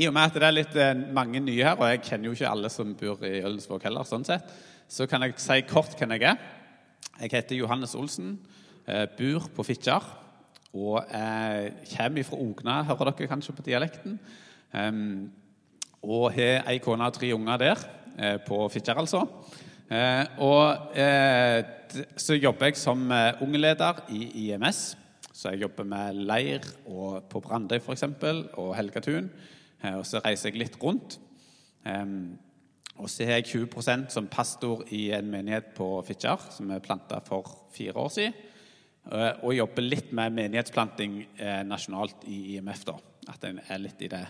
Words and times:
I 0.00 0.06
og 0.08 0.14
med 0.16 0.30
at 0.30 0.38
det 0.40 0.46
er 0.46 0.56
litt 0.56 0.78
eh, 0.80 1.02
mange 1.12 1.42
nye 1.44 1.66
her, 1.66 1.76
og 1.76 1.90
jeg 1.90 2.04
kjenner 2.06 2.30
jo 2.30 2.36
ikke 2.38 2.54
alle 2.54 2.70
som 2.72 2.94
bor 2.96 3.20
i 3.26 3.42
Ølensvåg 3.42 3.84
heller, 3.84 4.08
sånn 4.08 4.24
sett, 4.24 4.48
så 4.88 5.04
kan 5.10 5.26
jeg 5.26 5.36
si 5.42 5.60
kort 5.68 5.92
hvem 5.98 6.16
jeg 6.16 6.30
er. 6.30 6.40
Jeg 7.20 7.34
heter 7.34 7.58
Johannes 7.58 7.92
Olsen, 7.98 8.38
eh, 8.88 9.04
bor 9.18 9.50
på 9.54 9.66
Fitjar 9.68 10.08
og 10.70 11.02
jeg 11.10 11.72
kommer 11.90 12.26
fra 12.26 12.38
Ogna, 12.38 12.82
hører 12.86 13.10
dere 13.10 13.30
kanskje 13.30 13.54
på 13.56 13.64
dialekten. 13.66 14.18
Um, 14.70 15.30
og 16.06 16.30
har 16.32 16.68
ei 16.70 16.78
kone 16.78 17.08
og 17.10 17.16
tre 17.16 17.32
unger 17.34 17.58
der, 17.58 17.82
eh, 18.16 18.38
på 18.38 18.68
Fitjar, 18.70 18.98
altså. 19.02 19.26
Eh, 19.90 20.24
og 20.38 20.96
eh, 20.96 21.64
så 22.16 22.38
jobber 22.38 22.70
jeg 22.70 22.76
som 22.76 23.10
ungleder 23.42 24.04
i 24.14 24.46
IMS. 24.46 24.96
Så 25.32 25.50
jeg 25.50 25.62
jobber 25.62 25.84
med 25.84 26.14
leir 26.14 26.60
og 26.86 27.24
på 27.28 27.40
Brandøy 27.40 27.80
f.eks. 27.80 28.04
og 28.54 28.76
Helgatun. 28.76 29.30
Eh, 29.82 29.96
og 29.96 30.06
så 30.06 30.22
reiser 30.24 30.50
jeg 30.50 30.62
litt 30.64 30.78
rundt. 30.82 31.18
Og 33.00 33.08
så 33.08 33.24
er 33.24 33.38
jeg 33.38 33.64
20% 33.64 34.12
som 34.12 34.28
pastor 34.28 34.82
i 34.92 35.06
en 35.16 35.28
menighet 35.32 35.72
på 35.76 35.86
Fitjar, 36.04 36.42
som 36.52 36.68
er 36.70 36.82
planta 36.84 37.22
for 37.24 37.48
fire 37.72 37.96
år 37.96 38.10
siden. 38.12 38.34
Eh, 39.08 39.32
og 39.40 39.56
jobber 39.56 39.86
litt 39.86 40.12
med 40.12 40.36
menighetsplanting 40.36 41.20
eh, 41.40 41.62
nasjonalt 41.64 42.26
i 42.28 42.56
IMF. 42.56 42.84
da, 42.84 42.98
At 43.32 43.44
en 43.48 43.60
er 43.66 43.80
litt 43.80 44.02
i 44.04 44.10
det, 44.12 44.24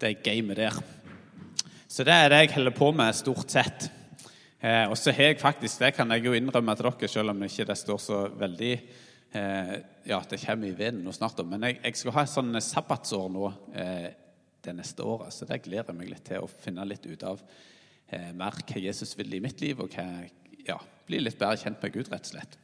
det 0.00 0.18
gamet 0.22 0.60
der. 0.60 0.76
Så 1.88 2.04
det 2.04 2.12
er 2.12 2.28
det 2.28 2.42
jeg 2.42 2.54
holder 2.58 2.76
på 2.76 2.90
med 2.92 3.16
stort 3.16 3.54
sett. 3.54 3.88
Eh, 4.60 4.84
og 4.90 4.98
så 5.00 5.12
har 5.12 5.32
jeg 5.32 5.40
faktisk, 5.40 5.80
Det 5.80 5.94
kan 5.94 6.10
jeg 6.10 6.24
jo 6.24 6.32
innrømme 6.32 6.76
til 6.76 6.90
dere, 6.90 7.08
selv 7.08 7.30
om 7.30 7.40
det 7.40 7.50
ikke 7.52 7.74
står 7.76 7.98
så 7.98 8.20
veldig 8.28 8.72
eh, 9.32 9.74
Ja, 10.06 10.20
det 10.28 10.40
kommer 10.44 10.68
i 10.68 10.76
vinden 10.76 11.04
nå 11.04 11.12
snart, 11.12 11.40
men 11.46 11.62
jeg, 11.62 11.80
jeg, 11.84 11.96
skal 11.96 12.12
ha 12.12 12.22
et 12.22 12.32
sånn 12.32 12.60
sabbatsår 12.60 13.30
nå 13.32 13.52
eh, 13.72 14.08
det 14.64 14.74
neste 14.76 15.04
året. 15.06 15.34
Så 15.34 15.46
det 15.48 15.62
gleder 15.64 15.92
jeg 15.92 15.98
meg 15.98 16.10
litt 16.10 16.26
til 16.28 16.44
å 16.44 16.50
finne 16.50 16.86
litt 16.88 17.06
ut 17.06 17.24
av 17.28 17.40
eh, 18.08 18.30
mer 18.36 18.58
hva 18.60 18.82
Jesus 18.82 19.14
vil 19.18 19.36
i 19.36 19.42
mitt 19.44 19.62
liv, 19.64 19.80
og 19.80 19.94
hva, 19.94 20.06
ja, 20.64 20.78
bli 21.08 21.20
litt 21.20 21.38
bedre 21.40 21.60
kjent 21.60 21.82
med 21.82 21.94
Gud, 21.94 22.10
rett 22.12 22.28
og 22.28 22.34
slett. 22.34 22.58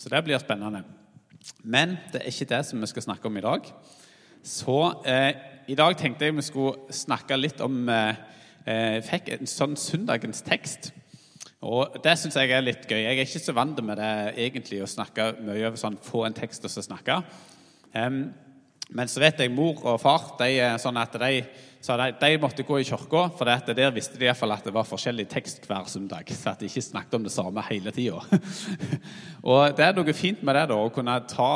Så 0.00 0.12
det 0.12 0.22
blir 0.24 0.40
spennende. 0.40 0.84
Men 1.62 1.96
det 2.12 2.22
er 2.22 2.32
ikke 2.32 2.50
det 2.52 2.62
som 2.68 2.80
vi 2.80 2.88
skal 2.90 3.06
snakke 3.08 3.28
om 3.28 3.36
i 3.40 3.44
dag. 3.44 3.68
Så 4.44 4.76
eh, 5.08 5.32
i 5.68 5.76
dag 5.76 5.96
tenkte 5.98 6.26
jeg 6.26 6.36
vi 6.36 6.44
skulle 6.44 6.94
snakke 6.96 7.36
litt 7.36 7.60
om 7.64 7.82
eh, 7.88 8.26
Jeg 8.66 8.96
eh, 9.00 9.04
fikk 9.04 9.30
en 9.34 9.48
sånn 9.48 9.76
søndagens 9.80 10.42
tekst. 10.44 10.90
Og 11.64 11.96
det 12.04 12.12
syns 12.16 12.36
jeg 12.36 12.52
er 12.52 12.64
litt 12.64 12.84
gøy. 12.88 12.98
Jeg 13.02 13.16
er 13.16 13.26
ikke 13.26 13.42
så 13.42 13.54
vant 13.56 13.80
med 13.84 13.98
det 14.00 14.12
egentlig 14.46 14.82
å 14.84 14.88
snakke 14.88 15.30
mye 15.40 15.66
over 15.68 15.80
sånn 15.80 15.96
få 16.04 16.26
en 16.26 16.36
tekst 16.36 16.64
og 16.64 16.72
så 16.72 16.84
snakke. 16.84 17.18
Um, 17.92 18.30
men 18.90 19.10
så 19.10 19.22
vet 19.22 19.42
jeg 19.42 19.52
mor 19.54 19.78
og 19.86 20.00
far 20.02 20.32
de, 20.40 20.54
sånn 20.82 20.98
at 20.98 21.14
de, 21.22 21.42
så 21.80 21.94
de, 21.96 22.08
de 22.18 22.30
måtte 22.42 22.64
gå 22.66 22.80
i 22.80 22.86
kirka, 22.86 23.22
for 23.38 23.48
det, 23.48 23.74
der 23.78 23.92
visste 23.94 24.18
de 24.18 24.26
iallfall 24.26 24.52
at 24.56 24.66
det 24.66 24.72
var 24.74 24.88
forskjellig 24.88 25.28
tekst 25.30 25.68
hver 25.68 25.86
søndag. 25.88 26.28
Så 26.34 26.50
at 26.50 26.60
de 26.60 26.68
ikke 26.68 26.82
snakket 26.84 27.14
om 27.16 27.24
det 27.24 27.32
samme 27.32 27.62
hele 27.70 27.92
tida. 27.94 28.18
og 29.50 29.76
det 29.78 29.86
er 29.86 29.94
noe 29.96 30.16
fint 30.16 30.42
med 30.42 30.58
det, 30.58 30.66
da, 30.72 30.80
å 30.80 30.90
kunne 30.92 31.14
ta, 31.30 31.52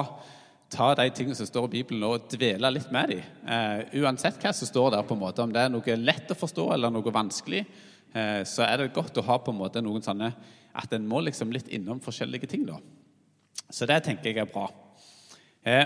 ta 0.73 0.93
de 1.01 1.09
tingene 1.17 1.39
som 1.39 1.49
står 1.49 1.67
i 1.67 1.73
Bibelen, 1.75 2.07
og 2.07 2.29
dvele 2.33 2.71
litt 2.77 2.95
med 2.95 3.17
dem. 3.17 3.25
Eh, 3.57 3.99
uansett 4.05 4.39
hva 4.41 4.55
som 4.55 4.71
står 4.71 4.95
der, 4.95 5.09
på 5.09 5.19
en 5.19 5.25
måte, 5.25 5.43
om 5.43 5.53
det 5.53 5.67
er 5.67 5.75
noe 5.75 5.99
lett 5.99 6.31
å 6.31 6.39
forstå 6.39 6.69
eller 6.77 6.95
noe 6.95 7.15
vanskelig, 7.19 7.65
eh, 8.15 8.41
så 8.49 8.63
er 8.69 8.81
det 8.81 8.95
godt 8.95 9.19
å 9.19 9.27
ha 9.27 9.41
på 9.43 9.53
en 9.53 9.59
måte 9.59 9.83
noen 9.85 10.07
sånne 10.07 10.31
at 10.75 10.95
en 10.95 11.11
må 11.11 11.21
liksom 11.27 11.53
litt 11.55 11.69
innom 11.75 11.99
forskjellige 12.03 12.49
ting. 12.55 12.65
da. 12.71 12.79
Så 13.69 13.91
det 13.91 14.01
tenker 14.07 14.31
jeg 14.31 14.41
er 14.47 14.51
bra. 14.55 14.71
Eh, 15.67 15.85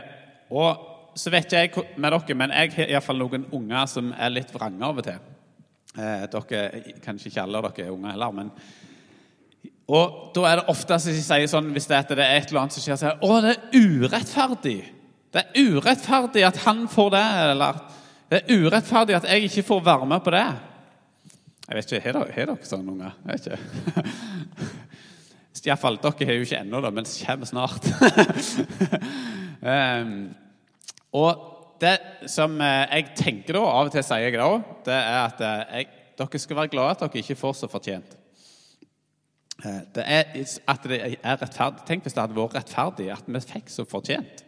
og 0.52 0.97
så 1.18 1.32
vet 1.34 1.50
ikke 1.50 1.82
jeg 1.82 1.98
med 1.98 2.14
dere, 2.14 2.36
men 2.38 2.52
jeg 2.54 2.74
har 2.76 2.92
iallfall 2.94 3.18
noen 3.18 3.46
unger 3.54 3.88
som 3.90 4.12
er 4.14 4.30
litt 4.32 4.52
vrange 4.54 4.84
av 4.86 5.00
og 5.00 5.06
til. 5.06 5.18
Eh, 5.98 6.26
dere, 6.30 6.82
Kanskje 7.02 7.32
ikke 7.32 7.42
alle 7.42 7.62
dere 7.64 7.88
er 7.88 7.94
unger 7.94 8.14
heller, 8.14 8.36
men 8.36 8.52
Og 9.88 10.32
da 10.36 10.42
er 10.44 10.60
det 10.60 10.68
ofte 10.68 10.98
som 11.00 11.14
de 11.16 11.22
sier 11.24 11.48
sånn, 11.48 11.70
hvis 11.72 11.86
det 11.88 11.96
er, 11.96 12.08
det 12.12 12.24
er 12.24 12.34
et 12.36 12.50
eller 12.50 12.60
annet 12.60 12.74
som 12.76 12.82
skjer, 12.84 12.96
så 13.00 13.06
er 13.08 13.14
det, 13.14 13.24
'Å, 13.24 13.40
det 13.40 13.54
er 13.56 13.60
urettferdig.' 13.80 14.94
Det 15.32 15.44
er 15.44 15.72
urettferdig 15.72 16.44
at 16.44 16.56
han 16.64 16.88
får 16.88 17.10
det, 17.10 17.24
eller 17.52 17.80
det 18.30 18.42
er 18.42 18.60
urettferdig 18.60 19.16
at 19.16 19.24
jeg 19.24 19.48
ikke 19.48 19.62
får 19.62 19.80
være 19.84 20.06
med 20.06 20.20
på 20.24 20.30
det. 20.30 20.46
Jeg 21.68 21.76
vet 21.76 21.92
ikke, 21.92 22.12
har 22.12 22.46
dere 22.46 22.56
sånne 22.64 22.92
unger? 22.92 23.12
Jeg 23.24 23.32
vet 23.32 23.46
ikke. 23.46 24.78
Iallfall, 25.68 25.98
dere 26.00 26.26
har 26.26 26.34
jo 26.38 26.46
ikke 26.46 26.60
ennå, 26.62 26.80
men 26.90 27.04
det 27.04 27.26
kommer 27.26 27.46
snart. 27.46 27.88
um, 29.60 30.34
Og 31.16 31.44
det 31.80 31.96
som 32.30 32.58
eh, 32.60 32.84
jeg 32.98 33.12
tenker 33.18 33.58
da, 33.58 33.64
av 33.70 33.88
og 33.88 33.94
til 33.94 34.04
sier 34.04 34.26
jeg 34.26 34.36
det 34.36 34.44
òg, 34.44 34.64
det 34.86 34.96
er 34.96 35.18
at 35.22 35.42
eh, 35.44 35.60
jeg, 35.78 35.90
dere 36.18 36.40
skal 36.42 36.58
være 36.58 36.72
glade 36.72 36.96
at 36.96 37.04
dere 37.04 37.22
ikke 37.22 37.38
får 37.38 37.54
så 37.60 37.70
fortjent. 37.70 38.16
Eh, 39.62 39.80
det 39.94 40.04
er 40.04 40.32
at 40.74 40.88
det 40.90 41.00
er 41.00 41.38
rettferdig. 41.40 41.86
Tenk 41.88 42.06
hvis 42.06 42.16
det 42.16 42.24
hadde 42.24 42.38
vært 42.38 42.58
rettferdig 42.58 43.10
at 43.14 43.30
vi 43.30 43.44
fikk 43.46 43.72
så 43.72 43.86
fortjent. 43.88 44.44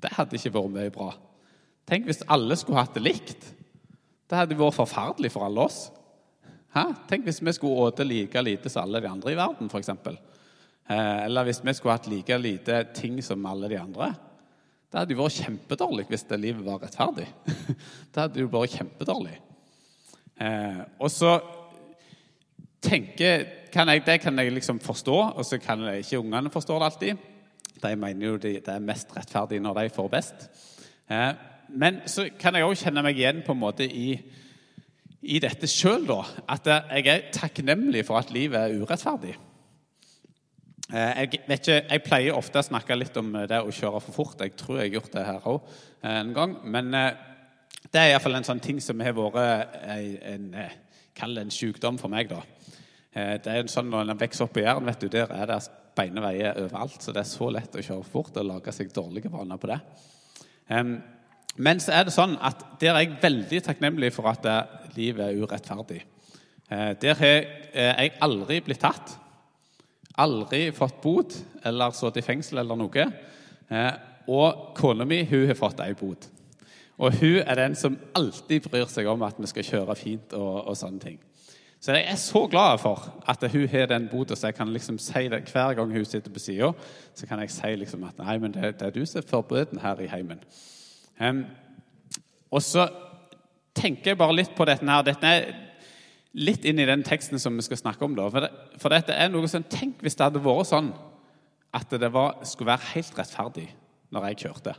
Det 0.00 0.12
hadde 0.16 0.38
ikke 0.38 0.54
vært 0.56 0.74
mye 0.74 0.94
bra. 0.94 1.12
Tenk 1.88 2.08
hvis 2.08 2.24
alle 2.32 2.56
skulle 2.56 2.80
hatt 2.80 2.96
det 2.96 3.04
likt. 3.04 3.50
Det 4.24 4.40
hadde 4.40 4.56
vært 4.58 4.78
forferdelig 4.80 5.34
for 5.34 5.46
alle 5.46 5.68
oss. 5.68 5.84
Hæ? 6.74 6.88
Tenk 7.10 7.28
hvis 7.28 7.42
vi 7.44 7.52
skulle 7.54 7.90
åte 7.90 8.06
like 8.08 8.40
lite 8.42 8.72
som 8.72 8.88
alle 8.88 9.04
de 9.04 9.10
andre 9.12 9.30
i 9.30 9.36
verden, 9.38 9.68
f.eks. 9.70 9.92
Eller 10.90 11.46
hvis 11.46 11.60
vi 11.64 11.74
skulle 11.76 11.94
hatt 11.94 12.08
like 12.10 12.38
lite 12.40 12.80
ting 12.96 13.20
som 13.22 13.44
alle 13.46 13.68
de 13.70 13.78
andre. 13.78 14.08
Det 14.94 15.00
hadde 15.02 15.14
jo 15.16 15.24
vært 15.24 15.40
kjempedårlig 15.42 16.04
hvis 16.06 16.22
det 16.28 16.36
livet 16.38 16.62
var 16.62 16.76
rettferdig. 16.78 17.24
det 18.14 18.20
hadde 18.20 18.38
jo 18.38 18.50
vært 18.52 18.76
kjempedårlig. 18.76 19.32
Eh, 20.38 20.82
og 21.02 21.10
så 21.10 21.32
tenker 22.78 23.42
kan 23.74 23.90
jeg, 23.90 24.04
Det 24.06 24.20
kan 24.22 24.38
jeg 24.38 24.52
liksom 24.54 24.78
forstå, 24.78 25.16
og 25.34 25.42
så 25.42 25.58
kan 25.58 25.82
jeg 25.88 26.04
ikke 26.04 26.20
ungene 26.20 26.52
forstå 26.54 26.76
det 26.78 26.86
alltid. 26.86 27.24
De 27.82 27.90
mener 27.98 28.26
jo 28.28 28.36
det 28.38 28.62
er 28.62 28.86
mest 28.86 29.10
rettferdig 29.16 29.58
når 29.64 29.80
de 29.80 29.90
får 29.96 30.12
best. 30.12 30.46
Eh, 31.10 31.32
men 31.74 31.98
så 32.06 32.28
kan 32.38 32.54
jeg 32.54 32.62
òg 32.62 32.78
kjenne 32.78 33.02
meg 33.02 33.18
igjen 33.18 33.42
på 33.42 33.50
en 33.50 33.62
måte 33.64 33.90
i, 33.90 34.12
i 35.26 35.42
dette 35.42 35.66
sjøl, 35.66 36.06
da. 36.06 36.20
At 36.54 36.70
jeg 36.70 37.10
er 37.10 37.26
takknemlig 37.34 38.06
for 38.06 38.22
at 38.22 38.30
livet 38.30 38.62
er 38.62 38.78
urettferdig. 38.78 39.34
Eh, 40.92 41.20
jeg, 41.22 41.40
vet 41.48 41.62
ikke, 41.62 41.76
jeg 41.88 42.02
pleier 42.04 42.36
ofte 42.36 42.60
å 42.60 42.66
snakke 42.66 42.96
litt 42.98 43.14
om 43.16 43.30
det 43.48 43.56
å 43.56 43.72
kjøre 43.72 44.02
for 44.04 44.16
fort. 44.16 44.42
Jeg 44.44 44.52
tror 44.60 44.82
jeg 44.82 44.90
har 44.90 44.98
gjort 44.98 45.14
det 45.14 45.22
her 45.24 45.46
òg 45.48 45.62
eh, 45.64 46.18
en 46.18 46.34
gang. 46.36 46.58
Men 46.76 46.90
eh, 46.98 47.22
det 47.88 48.02
er 48.02 48.10
iallfall 48.12 48.36
en 48.36 48.46
sånn 48.46 48.60
ting 48.64 48.82
som 48.84 49.00
har 49.00 49.16
vært 49.16 49.78
en, 49.94 50.50
det 50.52 51.44
en 51.44 51.54
sykdom 51.54 52.00
for 52.00 52.12
meg, 52.12 52.28
da. 52.32 52.42
Det 53.14 53.46
er 53.46 53.60
en 53.60 53.68
sånn 53.70 53.92
Når 53.92 54.08
en 54.10 54.18
vokser 54.18 54.42
opp 54.48 54.56
i 54.58 54.64
Jæren, 54.64 54.88
vet 54.88 55.04
du, 55.04 55.06
der 55.12 55.30
er 55.30 55.46
det 55.46 55.58
beine 55.94 56.22
veier 56.24 56.56
overalt. 56.58 56.96
Så 56.98 57.12
det 57.14 57.22
er 57.22 57.28
så 57.30 57.46
lett 57.54 57.76
å 57.78 57.84
kjøre 57.84 58.08
fort 58.08 58.40
og 58.40 58.48
lage 58.48 58.74
seg 58.74 58.90
dårlige 58.90 59.30
vaner 59.30 59.60
på 59.62 59.70
det. 59.70 59.76
Men 60.74 61.82
så 61.84 61.94
er 61.94 62.08
det 62.08 62.16
sånn 62.16 62.34
at 62.42 62.64
der 62.80 62.96
er 62.96 63.04
jeg 63.04 63.20
veldig 63.22 63.60
takknemlig 63.68 64.10
for 64.16 64.26
at 64.32 64.48
livet 64.96 65.28
er 65.28 65.38
urettferdig. 65.38 66.00
Der 67.04 67.20
har 67.20 67.38
jeg 67.38 68.16
aldri 68.26 68.58
blitt 68.66 68.82
tatt. 68.82 69.14
Aldri 70.22 70.68
fått 70.72 71.00
bot 71.02 71.34
eller 71.66 71.94
sittet 71.96 72.22
i 72.22 72.26
fengsel 72.26 72.60
eller 72.62 72.78
noe. 72.78 73.06
Eh, 73.68 73.92
og 74.30 74.74
kona 74.78 75.04
mi 75.08 75.24
hun 75.28 75.48
har 75.50 75.58
fått 75.58 75.82
ei 75.84 75.94
bot. 75.98 76.28
Og 77.02 77.16
hun 77.18 77.40
er 77.42 77.58
den 77.58 77.74
som 77.74 77.96
alltid 78.14 78.68
bryr 78.68 78.86
seg 78.90 79.08
om 79.10 79.24
at 79.26 79.40
vi 79.40 79.50
skal 79.50 79.66
kjøre 79.66 79.96
fint. 79.98 80.32
og, 80.32 80.68
og 80.68 80.76
sånne 80.78 81.02
ting. 81.02 81.18
Så 81.84 81.92
jeg 81.92 82.06
er 82.08 82.16
så 82.16 82.46
glad 82.48 82.78
for 82.80 83.02
at 83.28 83.42
hun 83.52 83.66
har 83.68 83.86
den 83.90 84.06
bota, 84.08 84.34
så 84.34 84.46
jeg 84.48 84.54
kan 84.56 84.70
liksom 84.72 84.96
si 84.98 85.26
det 85.28 85.42
hver 85.52 85.74
gang 85.76 85.90
hun 85.92 86.04
sitter 86.04 86.32
på 86.32 86.40
sida. 86.40 86.70
Så 87.14 87.26
kan 87.26 87.42
jeg 87.42 87.50
si 87.52 87.74
liksom 87.76 88.06
at 88.08 88.16
nei, 88.18 88.38
men 88.38 88.54
det, 88.54 88.78
det 88.80 88.86
er 88.86 88.94
du 88.94 89.04
som 89.04 89.20
er 89.20 89.28
forbryteren 89.28 89.82
her 89.82 90.00
i 90.00 90.08
heimen. 90.08 90.40
Um, 91.20 91.44
og 92.50 92.62
så 92.62 92.86
tenker 93.76 94.14
jeg 94.14 94.18
bare 94.18 94.36
litt 94.38 94.54
på 94.56 94.64
dette 94.64 94.86
her. 94.88 95.04
Dette 95.04 95.26
er 95.28 95.52
litt 96.34 96.64
inn 96.66 96.80
i 96.82 96.88
den 96.88 97.04
teksten 97.06 97.38
som 97.38 97.56
vi 97.56 97.64
skal 97.66 97.80
snakke 97.80 98.04
om. 98.06 98.14
da. 98.18 98.28
For, 98.32 98.44
det, 98.44 98.78
for 98.82 98.94
dette 98.94 99.14
er 99.14 99.30
noe 99.30 99.48
som 99.50 99.64
Tenk 99.70 100.02
hvis 100.02 100.18
det 100.18 100.26
hadde 100.26 100.42
vært 100.42 100.70
sånn 100.70 100.90
at 101.74 101.90
det 101.98 102.10
var, 102.14 102.38
skulle 102.46 102.74
være 102.74 102.92
helt 102.94 103.18
rettferdig 103.18 103.68
når 104.14 104.28
jeg 104.30 104.44
kjørte. 104.44 104.74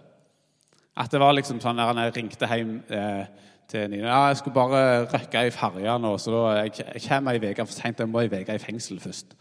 At 0.96 1.12
det 1.12 1.19
var 1.19 1.36
liksom 1.36 1.60
sånn 1.63 1.80
når 1.80 2.06
jeg 2.06 2.16
ringte 2.16 2.48
hjem 2.48 2.78
eh, 2.88 3.25
til 3.68 3.90
Nina 3.90 4.07
ja, 4.07 4.28
'Jeg 4.28 4.38
skulle 4.38 4.54
bare 4.54 5.06
røkke 5.10 5.48
i 5.48 5.52
ferja 5.52 5.98
nå, 5.98 6.18
så 6.22 6.31
da, 6.31 6.44
jeg, 6.62 6.86
jeg 6.94 7.02
kommer 7.07 7.34
ei 7.34 7.52
uke 7.52 7.66
for 7.66 7.75
seint. 7.75 8.00
Jeg 8.00 8.12
må 8.12 8.22
ei 8.22 8.30
uke 8.30 8.56
i 8.56 8.62
fengsel 8.62 9.00
først.' 9.00 9.36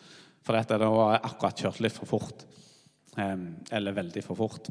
For 0.45 0.53
dette, 0.53 0.77
da 0.77 0.89
har 0.93 1.13
jeg 1.15 1.25
akkurat 1.25 1.61
kjørt 1.63 1.81
litt 1.81 1.95
for 1.97 2.07
fort. 2.09 2.43
Eh, 3.17 3.37
eller 3.73 3.97
veldig 3.97 4.25
for 4.25 4.37
fort. 4.37 4.71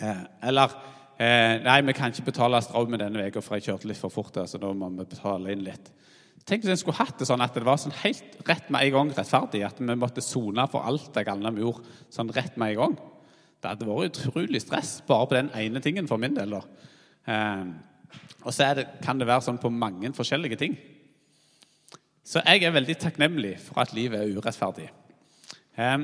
Eh, 0.00 0.24
eller 0.50 0.74
eh, 1.18 1.62
'Nei, 1.64 1.80
vi 1.86 1.92
kan 1.96 2.12
ikke 2.12 2.30
betale 2.32 2.60
strømmen 2.62 3.00
denne 3.00 3.28
uka, 3.28 3.40
for 3.40 3.56
jeg 3.56 3.70
kjørte 3.70 3.88
litt 3.88 4.02
for 4.02 4.10
fort.' 4.10 4.42
så 4.46 4.58
da 4.58 4.72
må 4.72 4.90
vi 4.90 5.04
betale 5.04 5.52
inn 5.52 5.64
litt. 5.64 5.92
Tenk 6.46 6.62
hvis 6.62 6.76
en 6.76 6.78
skulle 6.78 7.00
hatt 7.00 7.18
det 7.18 7.26
sånn 7.26 7.42
at 7.42 7.56
det 7.58 7.66
var 7.66 7.78
sånn 7.82 7.94
helt 8.04 8.36
rett 8.46 8.68
med 8.70 8.86
en 8.86 8.94
gang 8.94 9.08
rettferdig. 9.16 9.64
At 9.66 9.80
vi 9.82 9.96
måtte 9.98 10.22
sone 10.22 10.66
for 10.70 10.86
alt 10.86 11.08
det 11.16 11.24
galne 11.26 11.50
vi 11.56 11.64
gjorde, 11.64 11.82
sånn 12.14 12.30
rett 12.34 12.54
med 12.60 12.74
en 12.74 12.82
gang. 12.82 12.94
Det 13.58 13.72
hadde 13.72 13.88
vært 13.88 14.12
utrolig 14.12 14.60
stress 14.62 15.00
bare 15.08 15.26
på 15.26 15.34
den 15.34 15.50
ene 15.58 15.82
tingen 15.82 16.06
for 16.06 16.22
min 16.22 16.36
del. 16.36 16.54
Eh, 17.26 17.64
og 18.44 18.54
så 18.54 18.70
det, 18.78 18.86
kan 19.02 19.18
det 19.18 19.26
være 19.26 19.42
sånn 19.48 19.58
på 19.58 19.72
mange 19.74 20.12
forskjellige 20.14 20.60
ting. 20.60 20.78
Så 22.26 22.42
jeg 22.46 22.62
er 22.62 22.74
veldig 22.74 22.94
takknemlig 23.02 23.56
for 23.64 23.82
at 23.82 23.94
livet 23.96 24.22
er 24.22 24.38
urettferdig. 24.38 24.86
Eh, 25.82 25.98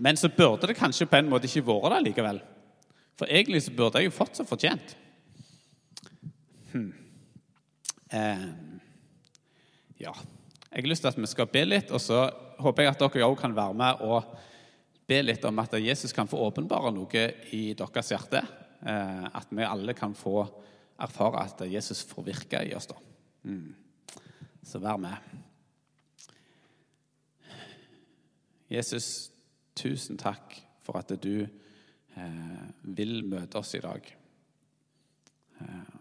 men 0.00 0.16
så 0.20 0.32
burde 0.32 0.70
det 0.70 0.80
kanskje 0.80 1.08
på 1.12 1.20
en 1.20 1.28
måte 1.28 1.48
ikke 1.48 1.66
vært 1.68 1.98
det 1.98 2.04
likevel. 2.08 2.40
For 3.20 3.28
egentlig 3.28 3.66
så 3.66 3.76
burde 3.76 4.00
jeg 4.00 4.08
jo 4.08 4.16
fått 4.16 4.40
så 4.40 4.48
fortjent. 4.48 4.96
Hmm. 6.72 6.92
Ja. 10.00 10.12
Jeg 10.70 10.82
har 10.84 10.90
lyst 10.90 11.04
til 11.06 11.12
at 11.12 11.18
vi 11.18 11.28
skal 11.30 11.48
be 11.48 11.62
litt, 11.64 11.92
og 11.94 12.02
så 12.02 12.26
håper 12.60 12.84
jeg 12.84 12.92
at 12.92 13.02
dere 13.02 13.28
òg 13.30 13.38
kan 13.40 13.54
være 13.56 13.76
med 13.76 14.02
og 14.04 14.36
be 15.06 15.20
litt 15.22 15.44
om 15.46 15.62
at 15.62 15.76
Jesus 15.80 16.12
kan 16.12 16.28
få 16.28 16.40
åpenbare 16.48 16.90
noe 16.92 17.26
i 17.54 17.62
deres 17.78 18.12
hjerte. 18.12 18.42
Eh, 18.86 19.24
at 19.32 19.52
vi 19.54 19.64
alle 19.64 19.94
kan 19.96 20.14
få 20.14 20.42
erfare 21.00 21.44
at 21.46 21.62
Jesus 21.70 22.02
får 22.04 22.26
virke 22.26 22.60
i 22.66 22.74
oss. 22.76 22.88
da. 22.90 22.98
Mm. 23.44 23.74
Så 24.62 24.78
vær 24.82 24.98
med. 25.00 25.16
Jesus, 28.68 29.30
tusen 29.74 30.18
takk 30.18 30.58
for 30.82 30.98
at 30.98 31.12
du 31.22 31.46
eh, 31.46 32.66
vil 32.82 33.20
møte 33.24 33.60
oss 33.62 33.74
i 33.78 33.82
dag. 33.84 34.12
Eh, 35.62 35.96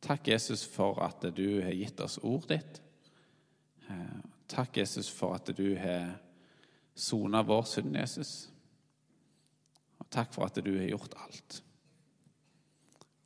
takk, 0.00 0.28
Jesus, 0.32 0.64
for 0.64 1.02
at 1.04 1.28
du 1.36 1.60
har 1.62 1.76
gitt 1.76 2.00
oss 2.00 2.18
ordet 2.22 2.56
ditt. 2.56 2.82
Eh, 3.88 4.18
takk, 4.48 4.76
Jesus, 4.76 5.08
for 5.10 5.34
at 5.38 5.50
du 5.56 5.76
har 5.78 6.18
sona 6.98 7.42
vår 7.42 7.64
synd, 7.68 7.96
Jesus. 7.96 8.48
Og 9.98 10.08
takk 10.10 10.32
for 10.34 10.48
at 10.48 10.60
du 10.64 10.72
har 10.76 10.88
gjort 10.90 11.16
alt. 11.24 11.62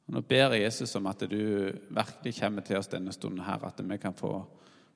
Og 0.06 0.16
nå 0.16 0.22
ber 0.28 0.54
jeg 0.54 0.66
Jesus 0.66 0.94
om 0.98 1.06
at 1.10 1.24
du 1.30 1.42
virkelig 1.88 2.34
kommer 2.40 2.66
til 2.66 2.78
oss 2.78 2.90
denne 2.90 3.14
stunden 3.14 3.44
her, 3.46 3.64
at 3.64 3.80
vi 3.82 3.98
kan 4.02 4.14
få 4.14 4.34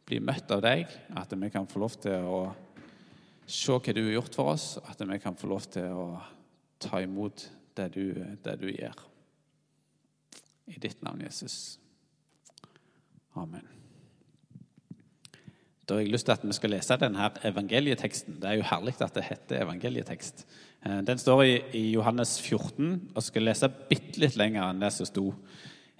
bli 0.06 0.20
møtt 0.22 0.50
av 0.54 0.62
deg, 0.62 0.86
at 1.18 1.34
vi 1.34 1.50
kan 1.50 1.66
få 1.66 1.82
lov 1.82 1.98
til 2.02 2.30
å 2.30 2.40
se 3.46 3.74
hva 3.74 3.94
du 3.94 4.02
har 4.02 4.16
gjort 4.16 4.38
for 4.38 4.52
oss, 4.54 4.66
at 4.82 5.02
vi 5.02 5.18
kan 5.22 5.38
få 5.38 5.50
lov 5.50 5.66
til 5.70 5.94
å 5.94 6.08
ta 6.82 7.00
imot 7.02 7.48
det 7.78 7.88
du, 7.94 8.04
det 8.42 8.58
du 8.60 8.68
gjør. 8.70 9.06
I 10.66 10.78
ditt 10.82 11.02
navn, 11.06 11.22
Jesus. 11.22 11.78
Amen. 13.36 13.75
Da 15.86 15.94
har 15.94 16.02
jeg 16.02 16.10
lyst 16.10 16.26
til 16.26 16.34
at 16.34 16.42
vi 16.42 16.54
skal 16.56 16.72
lese 16.74 16.96
denne 16.98 17.28
evangelieteksten. 17.46 18.40
Det 18.42 18.48
er 18.50 18.58
jo 18.58 18.66
herlig 18.66 18.96
at 19.00 19.14
det 19.14 19.22
heter 19.28 19.62
evangelietekst. 19.62 20.46
Eh, 20.86 21.02
den 21.06 21.18
står 21.18 21.42
i, 21.42 21.92
Johannes 21.92 22.40
14, 22.42 23.10
og 23.14 23.22
skal 23.22 23.46
lese 23.46 23.68
bitte 23.68 24.18
litt 24.18 24.34
lenger 24.36 24.66
enn 24.66 24.82
det 24.82 24.90
som 24.96 25.06
sto 25.06 25.28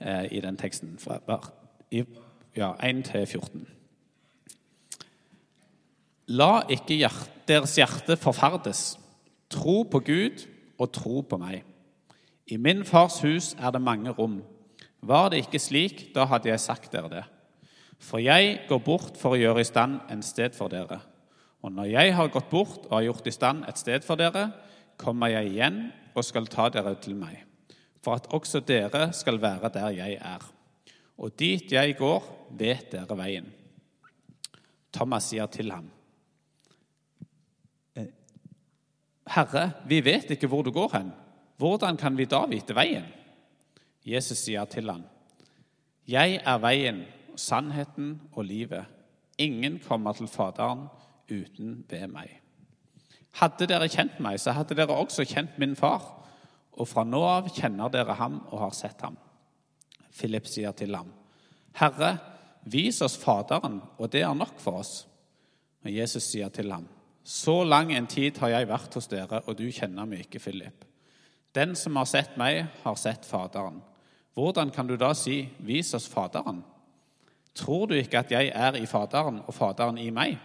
eh, 0.01 0.27
i 0.35 0.43
den 0.43 0.59
teksten. 0.59 0.97
Fra, 0.99 1.21
ja, 1.93 2.73
1 2.83 3.05
til 3.13 3.27
14. 3.27 3.67
La 6.35 6.65
ikke 6.67 6.99
deres 7.47 7.77
hjerte 7.79 8.19
forferdes. 8.19 8.97
Tro 9.51 9.85
på 9.87 10.03
Gud 10.03 10.49
og 10.83 10.91
tro 10.93 11.21
på 11.23 11.39
meg. 11.39 11.63
I 12.51 12.59
min 12.59 12.83
fars 12.85 13.21
hus 13.23 13.55
er 13.59 13.71
det 13.71 13.83
mange 13.83 14.11
rom. 14.11 14.41
Var 15.07 15.31
det 15.31 15.45
ikke 15.45 15.63
slik, 15.63 16.09
da 16.15 16.27
hadde 16.27 16.51
jeg 16.51 16.61
sagt 16.61 16.91
dere 16.91 17.11
det. 17.13 17.25
For 18.03 18.21
jeg 18.23 18.63
går 18.69 18.81
bort 18.85 19.17
for 19.19 19.35
å 19.35 19.41
gjøre 19.41 19.63
i 19.63 19.69
stand 19.69 20.01
en 20.13 20.23
sted 20.25 20.55
for 20.57 20.73
dere. 20.73 21.01
Og 21.65 21.73
når 21.73 21.91
jeg 21.91 22.15
har 22.15 22.31
gått 22.31 22.51
bort 22.51 22.85
og 22.87 22.95
har 22.99 23.09
gjort 23.09 23.27
i 23.27 23.35
stand 23.35 23.65
et 23.67 23.81
sted 23.81 24.05
for 24.07 24.21
dere, 24.21 24.51
kommer 25.01 25.33
jeg 25.33 25.51
igjen 25.53 25.81
og 26.15 26.25
skal 26.25 26.49
ta 26.51 26.69
dere 26.73 26.95
til 27.03 27.17
meg, 27.19 27.43
for 28.05 28.17
at 28.17 28.29
også 28.33 28.63
dere 28.65 29.11
skal 29.17 29.41
være 29.43 29.73
der 29.75 29.97
jeg 29.97 30.21
er. 30.21 30.47
Og 31.17 31.33
dit 31.39 31.73
jeg 31.73 31.97
går, 31.99 32.25
vet 32.57 32.91
dere 32.93 33.19
veien. 33.19 33.51
Thomas 34.93 35.29
sier 35.33 35.49
til 35.53 35.73
ham, 35.75 35.91
Herre, 39.27 39.73
vi 39.91 39.99
vet 40.07 40.31
ikke 40.31 40.47
hvor 40.47 40.63
du 40.63 40.71
går 40.71 40.93
hen. 40.95 41.09
Hvordan 41.59 41.97
kan 41.99 42.15
vi 42.15 42.29
da 42.31 42.45
vite 42.47 42.77
veien? 42.77 43.09
Jesus 44.07 44.45
sier 44.45 44.65
til 44.71 44.87
ham, 44.91 45.03
Jeg 46.07 46.39
er 46.45 46.59
veien, 46.63 47.01
sannheten 47.37 48.17
og 48.33 48.45
livet. 48.45 48.85
Ingen 49.39 49.79
kommer 49.85 50.17
til 50.17 50.29
Faderen 50.29 50.87
uten 51.31 51.85
ved 51.91 52.09
meg. 52.13 52.41
Hadde 53.37 53.69
dere 53.69 53.89
kjent 53.93 54.17
meg, 54.25 54.39
så 54.41 54.55
hadde 54.57 54.77
dere 54.79 54.97
også 54.97 55.27
kjent 55.29 55.59
min 55.61 55.77
far. 55.77 56.05
Og 56.77 56.89
fra 56.89 57.05
nå 57.05 57.21
av 57.25 57.51
kjenner 57.53 57.93
dere 57.93 58.17
ham 58.17 58.41
og 58.51 58.61
har 58.65 58.75
sett 58.77 59.01
ham. 59.05 59.17
Philip 60.17 60.47
sier 60.49 60.73
til 60.73 60.97
ham, 60.97 61.11
Herre, 61.77 62.17
vis 62.65 63.03
oss 63.05 63.19
Faderen, 63.21 63.83
og 64.01 64.09
det 64.13 64.23
er 64.25 64.35
nok 64.35 64.57
for 64.61 64.81
oss. 64.81 65.03
Og 65.85 65.93
Jesus 65.93 66.25
sier 66.31 66.49
til 66.49 66.73
ham, 66.73 66.87
så 67.27 67.61
lang 67.67 67.93
en 67.93 68.07
tid 68.09 68.39
har 68.41 68.55
jeg 68.55 68.69
vært 68.71 68.97
hos 68.97 69.11
dere, 69.11 69.43
og 69.45 69.59
du 69.59 69.67
kjenner 69.69 70.09
meg 70.09 70.25
ikke, 70.25 70.41
Philip. 70.41 70.87
Den 71.57 71.75
som 71.77 71.97
har 72.01 72.09
sett 72.09 72.37
meg, 72.41 72.65
har 72.85 72.97
sett 73.01 73.29
Faderen. 73.29 73.83
Hvordan 74.37 74.71
kan 74.73 74.89
du 74.89 74.97
da 75.01 75.13
si, 75.17 75.43
vis 75.65 75.93
oss 75.97 76.09
Faderen? 76.09 76.63
Tror 77.57 77.89
du 77.89 77.97
ikke 77.97 78.21
at 78.21 78.33
jeg 78.33 78.53
er 78.55 78.77
i 78.77 78.87
Faderen 78.87 79.41
og 79.47 79.55
Faderen 79.57 79.99
i 79.99 80.11
meg? 80.15 80.37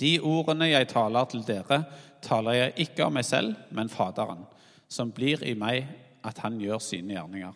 De 0.00 0.16
ordene 0.18 0.70
jeg 0.72 0.88
taler 0.90 1.28
til 1.30 1.44
dere, 1.46 1.84
taler 2.24 2.58
jeg 2.58 2.86
ikke 2.86 3.06
av 3.06 3.12
meg 3.14 3.26
selv, 3.28 3.54
men 3.70 3.92
Faderen, 3.92 4.42
som 4.90 5.12
blir 5.14 5.44
i 5.46 5.54
meg 5.58 5.86
at 6.26 6.40
han 6.42 6.58
gjør 6.60 6.82
sine 6.82 7.14
gjerninger. 7.14 7.54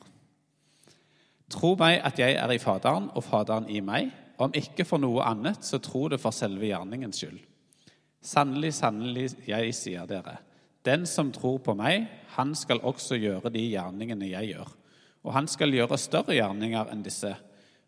Tro 1.50 1.74
meg 1.78 2.00
at 2.06 2.18
jeg 2.18 2.36
er 2.38 2.54
i 2.54 2.62
Faderen 2.62 3.10
og 3.14 3.24
Faderen 3.26 3.68
i 3.70 3.80
meg. 3.84 4.10
Om 4.42 4.52
ikke 4.58 4.84
for 4.84 5.00
noe 5.00 5.24
annet, 5.24 5.62
så 5.64 5.80
tro 5.80 6.06
det 6.12 6.18
for 6.20 6.34
selve 6.34 6.68
gjerningens 6.68 7.22
skyld. 7.22 7.38
Sannelig, 8.26 8.74
sannelig, 8.76 9.30
jeg 9.46 9.74
sier 9.76 10.06
dere, 10.10 10.40
den 10.86 11.06
som 11.06 11.32
tror 11.34 11.60
på 11.62 11.74
meg, 11.78 12.06
han 12.36 12.52
skal 12.58 12.82
også 12.86 13.18
gjøre 13.18 13.50
de 13.54 13.62
gjerningene 13.72 14.28
jeg 14.28 14.52
gjør. 14.52 14.72
Og 15.26 15.32
han 15.34 15.48
skal 15.50 15.74
gjøre 15.74 15.98
større 15.98 16.36
gjerninger 16.36 16.90
enn 16.92 17.02
disse, 17.06 17.32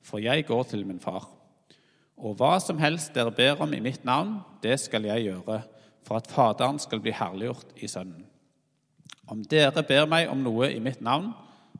for 0.04 0.22
jeg 0.22 0.46
går 0.48 0.62
til 0.70 0.86
min 0.86 1.00
far. 1.02 1.28
Og 2.18 2.34
hva 2.38 2.56
som 2.62 2.80
helst 2.82 3.14
dere 3.14 3.32
ber 3.34 3.60
om 3.62 3.74
i 3.74 3.82
mitt 3.82 4.04
navn, 4.06 4.38
det 4.62 4.78
skal 4.82 5.06
jeg 5.06 5.28
gjøre, 5.28 5.60
for 6.06 6.18
at 6.18 6.30
Faderen 6.32 6.80
skal 6.82 7.02
bli 7.04 7.14
herliggjort 7.14 7.76
i 7.78 7.90
Sønnen. 7.90 8.24
Om 9.28 9.44
dere 9.44 9.84
ber 9.84 10.08
meg 10.08 10.30
om 10.32 10.40
noe 10.42 10.70
i 10.72 10.80
mitt 10.82 11.02
navn, 11.04 11.30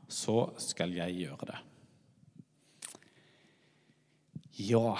så 0.09 0.51
skal 0.61 0.93
jeg 0.95 1.17
gjøre 1.23 1.49
det. 1.49 1.57
Ja 4.59 4.97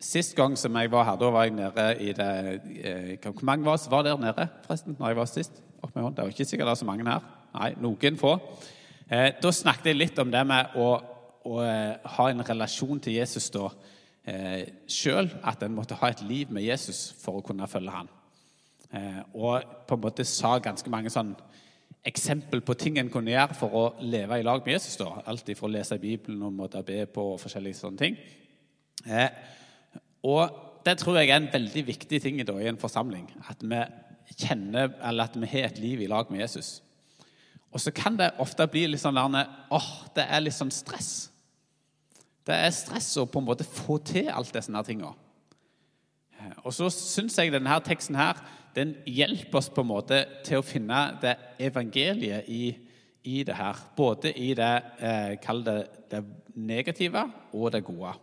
Sist 0.00 0.32
gang 0.34 0.56
som 0.58 0.74
jeg 0.74 0.90
var 0.90 1.04
her, 1.06 1.18
da 1.20 1.28
var 1.30 1.44
jeg 1.46 1.54
nede 1.54 1.84
i 2.02 2.12
det 2.16 2.30
eh, 2.82 3.10
Hvor 3.22 3.44
mange 3.46 3.68
var, 3.68 3.78
var 3.92 4.02
der 4.02 4.18
nede 4.18 4.48
forresten, 4.64 4.96
når 4.98 5.12
jeg 5.12 5.16
var 5.20 5.28
sist? 5.30 5.60
Opp 5.82 5.94
med 5.94 6.02
hånd. 6.02 6.16
Det 6.16 6.24
var 6.24 6.32
ikke 6.32 6.44
sikkert 6.44 6.66
det 6.66 6.72
var 6.72 6.80
så 6.80 6.88
mange 6.88 7.06
her. 7.06 7.28
Nei, 7.54 7.68
noen 7.78 8.16
få. 8.18 8.32
Eh, 9.10 9.32
da 9.42 9.50
snakket 9.50 9.90
jeg 9.90 9.98
litt 9.98 10.18
om 10.22 10.30
det 10.30 10.40
med 10.46 10.76
å, 10.78 10.90
å 11.50 11.54
eh, 11.66 12.10
ha 12.14 12.26
en 12.30 12.44
relasjon 12.46 13.00
til 13.02 13.16
Jesus 13.18 13.48
da 13.50 13.66
eh, 14.22 14.68
sjøl. 14.86 15.32
At 15.42 15.64
en 15.66 15.74
måtte 15.74 15.98
ha 15.98 16.12
et 16.12 16.22
liv 16.22 16.52
med 16.54 16.62
Jesus 16.62 17.08
for 17.18 17.40
å 17.40 17.44
kunne 17.46 17.68
følge 17.70 17.96
han. 17.96 18.16
Og 19.38 19.66
på 19.86 19.94
en 19.94 20.02
måte 20.02 20.24
sa 20.26 20.56
ganske 20.58 20.90
mange 20.90 21.12
sånn 21.14 21.28
eksempel 22.06 22.58
på 22.66 22.74
ting 22.74 22.96
en 22.98 23.10
kunne 23.12 23.30
gjøre 23.30 23.54
for 23.54 23.76
å 23.76 23.82
leve 24.02 24.40
i 24.40 24.46
lag 24.46 24.64
med 24.64 24.74
Jesus. 24.74 24.96
da. 24.98 25.20
Alt 25.30 25.46
fra 25.54 25.68
å 25.68 25.70
lese 25.70 25.98
Bibelen 26.02 26.42
og 26.42 26.56
måtte 26.58 26.82
be 26.82 27.04
på 27.06 27.28
og 27.36 27.38
forskjellige 27.38 27.78
sånne 27.78 28.02
ting. 28.02 28.18
Og 30.26 30.58
det 30.82 30.96
tror 30.98 31.20
jeg 31.20 31.30
er 31.30 31.38
en 31.38 31.52
veldig 31.52 31.84
viktig 31.86 32.18
ting 32.24 32.42
i 32.42 32.48
en 32.72 32.82
forsamling. 32.82 33.30
At 33.46 33.62
vi 33.62 33.78
kjenner, 34.34 34.90
eller 35.06 35.30
at 35.30 35.38
vi 35.38 35.52
har 35.54 35.70
et 35.70 35.78
liv 35.78 36.02
i 36.02 36.10
lag 36.10 36.26
med 36.34 36.42
Jesus. 36.42 36.80
Og 37.70 37.80
så 37.82 37.92
kan 37.94 38.16
det 38.18 38.32
ofte 38.42 38.66
bli 38.70 38.86
litt 38.90 39.02
sånn 39.02 39.18
åh, 39.18 39.90
det 40.16 40.26
er 40.26 40.42
litt 40.42 40.56
sånn 40.56 40.72
stress. 40.74 41.30
Det 42.46 42.56
er 42.56 42.72
stress 42.74 43.12
å 43.20 43.28
på 43.30 43.38
en 43.38 43.46
måte 43.46 43.66
få 43.68 44.00
til 44.02 44.30
alt 44.32 44.52
disse 44.54 44.82
tingene. 44.86 45.14
Og 46.64 46.72
så 46.74 46.88
syns 46.92 47.36
jeg 47.38 47.52
denne 47.52 47.76
teksten 47.84 48.16
her, 48.18 48.40
den 48.74 48.94
hjelper 49.08 49.60
oss 49.60 49.68
på 49.72 49.82
en 49.82 49.90
måte 49.90 50.20
til 50.46 50.60
å 50.60 50.66
finne 50.66 51.00
det 51.22 51.34
evangeliet 51.62 52.48
i, 52.48 52.70
i 53.26 53.42
det 53.46 53.56
her. 53.58 53.78
Både 53.96 54.32
i 54.32 54.52
det, 54.56 54.74
eh, 55.02 55.32
kall 55.42 55.64
det, 55.66 55.78
det 56.10 56.22
negative 56.54 57.26
og 57.52 57.72
det 57.74 57.82
gode. 57.86 58.14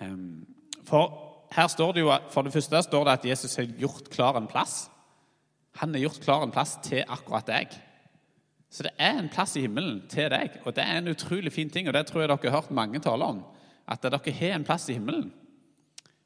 Um, 0.00 0.46
for 0.88 1.12
her 1.52 1.68
står 1.68 1.92
det 1.92 2.04
jo, 2.04 2.10
for 2.32 2.46
det 2.46 2.54
første 2.54 2.82
står 2.86 3.04
det 3.06 3.14
at 3.18 3.28
Jesus 3.32 3.56
har 3.60 3.68
gjort 3.78 4.08
klar 4.12 4.38
en 4.38 4.48
plass. 4.50 4.88
Han 5.82 5.94
har 5.94 6.06
gjort 6.06 6.24
klar 6.24 6.44
en 6.44 6.54
plass 6.54 6.78
til 6.84 7.04
akkurat 7.06 7.46
deg. 7.46 7.76
Så 8.70 8.86
det 8.86 8.92
er 9.02 9.18
en 9.18 9.30
plass 9.32 9.56
i 9.58 9.64
himmelen 9.64 10.04
til 10.10 10.30
deg, 10.30 10.60
og 10.64 10.76
det 10.76 10.84
er 10.84 11.00
en 11.00 11.10
utrolig 11.10 11.52
fin 11.52 11.70
ting. 11.70 11.88
og 11.88 11.94
Det 11.94 12.06
tror 12.06 12.22
jeg 12.22 12.30
dere 12.30 12.50
har 12.50 12.60
hørt 12.60 12.70
mange 12.70 13.00
tale 13.02 13.24
om, 13.24 13.42
at 13.88 14.02
dere 14.02 14.32
har 14.32 14.54
en 14.54 14.64
plass 14.64 14.88
i 14.88 14.94
himmelen. 14.98 15.32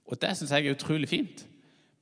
Og 0.05 0.21
det 0.21 0.35
syns 0.37 0.53
jeg 0.53 0.67
er 0.67 0.77
utrolig 0.77 1.09
fint. 1.09 1.47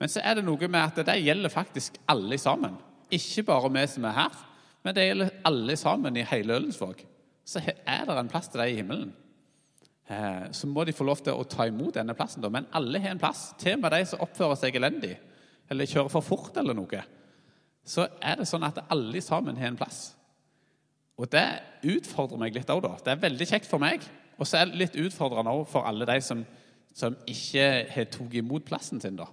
Men 0.00 0.10
så 0.10 0.20
er 0.24 0.34
det 0.34 0.44
noe 0.44 0.68
med 0.68 0.80
at 0.82 1.06
det 1.06 1.20
gjelder 1.22 1.52
faktisk 1.52 2.00
alle 2.10 2.38
sammen. 2.38 2.74
Ikke 3.10 3.44
bare 3.46 3.70
vi 3.70 3.86
som 3.86 4.04
er 4.04 4.16
her, 4.16 4.38
men 4.82 4.94
det 4.94 5.06
gjelder 5.06 5.34
alle 5.46 5.76
sammen 5.76 6.16
i 6.16 6.26
hele 6.26 6.56
Ølensvåg. 6.58 7.04
Så 7.46 7.62
er 7.62 8.06
det 8.06 8.16
en 8.18 8.30
plass 8.30 8.48
til 8.48 8.60
dem 8.60 8.72
i 8.72 8.80
himmelen. 8.80 9.12
Eh, 10.10 10.50
så 10.50 10.66
må 10.66 10.84
de 10.84 10.92
få 10.92 11.06
lov 11.06 11.22
til 11.22 11.38
å 11.38 11.46
ta 11.46 11.68
imot 11.70 11.94
denne 11.94 12.16
plassen. 12.18 12.42
Da. 12.42 12.50
Men 12.50 12.66
alle 12.74 12.98
har 12.98 13.14
en 13.14 13.22
plass. 13.22 13.52
Til 13.58 13.76
og 13.76 13.84
med 13.84 13.94
de 13.94 14.02
som 14.10 14.24
oppfører 14.26 14.58
seg 14.58 14.78
elendig 14.78 15.14
eller 15.70 15.88
kjører 15.88 16.10
for 16.12 16.26
fort 16.26 16.58
eller 16.58 16.76
noe. 16.76 17.04
Så 17.86 18.06
er 18.20 18.40
det 18.40 18.48
sånn 18.50 18.66
at 18.66 18.82
alle 18.92 19.22
sammen 19.24 19.56
har 19.58 19.70
en 19.70 19.78
plass. 19.78 20.12
Og 21.20 21.28
det 21.32 21.46
utfordrer 21.84 22.40
meg 22.40 22.56
litt 22.56 22.70
òg, 22.72 22.82
da. 22.84 22.96
Det 23.04 23.12
er 23.12 23.22
veldig 23.22 23.48
kjekt 23.48 23.68
for 23.70 23.82
meg. 23.82 24.04
Og 24.40 24.48
så 24.48 24.62
er 24.62 24.70
det 24.70 24.80
litt 24.80 24.98
utfordrende 24.98 25.52
òg 25.52 25.66
for 25.70 25.86
alle 25.86 26.08
de 26.08 26.18
som, 26.24 26.42
som 26.96 27.16
ikke 27.28 27.66
har 27.92 28.10
tatt 28.10 28.36
imot 28.40 28.66
plassen 28.68 29.02
sin, 29.02 29.18
da. 29.20 29.28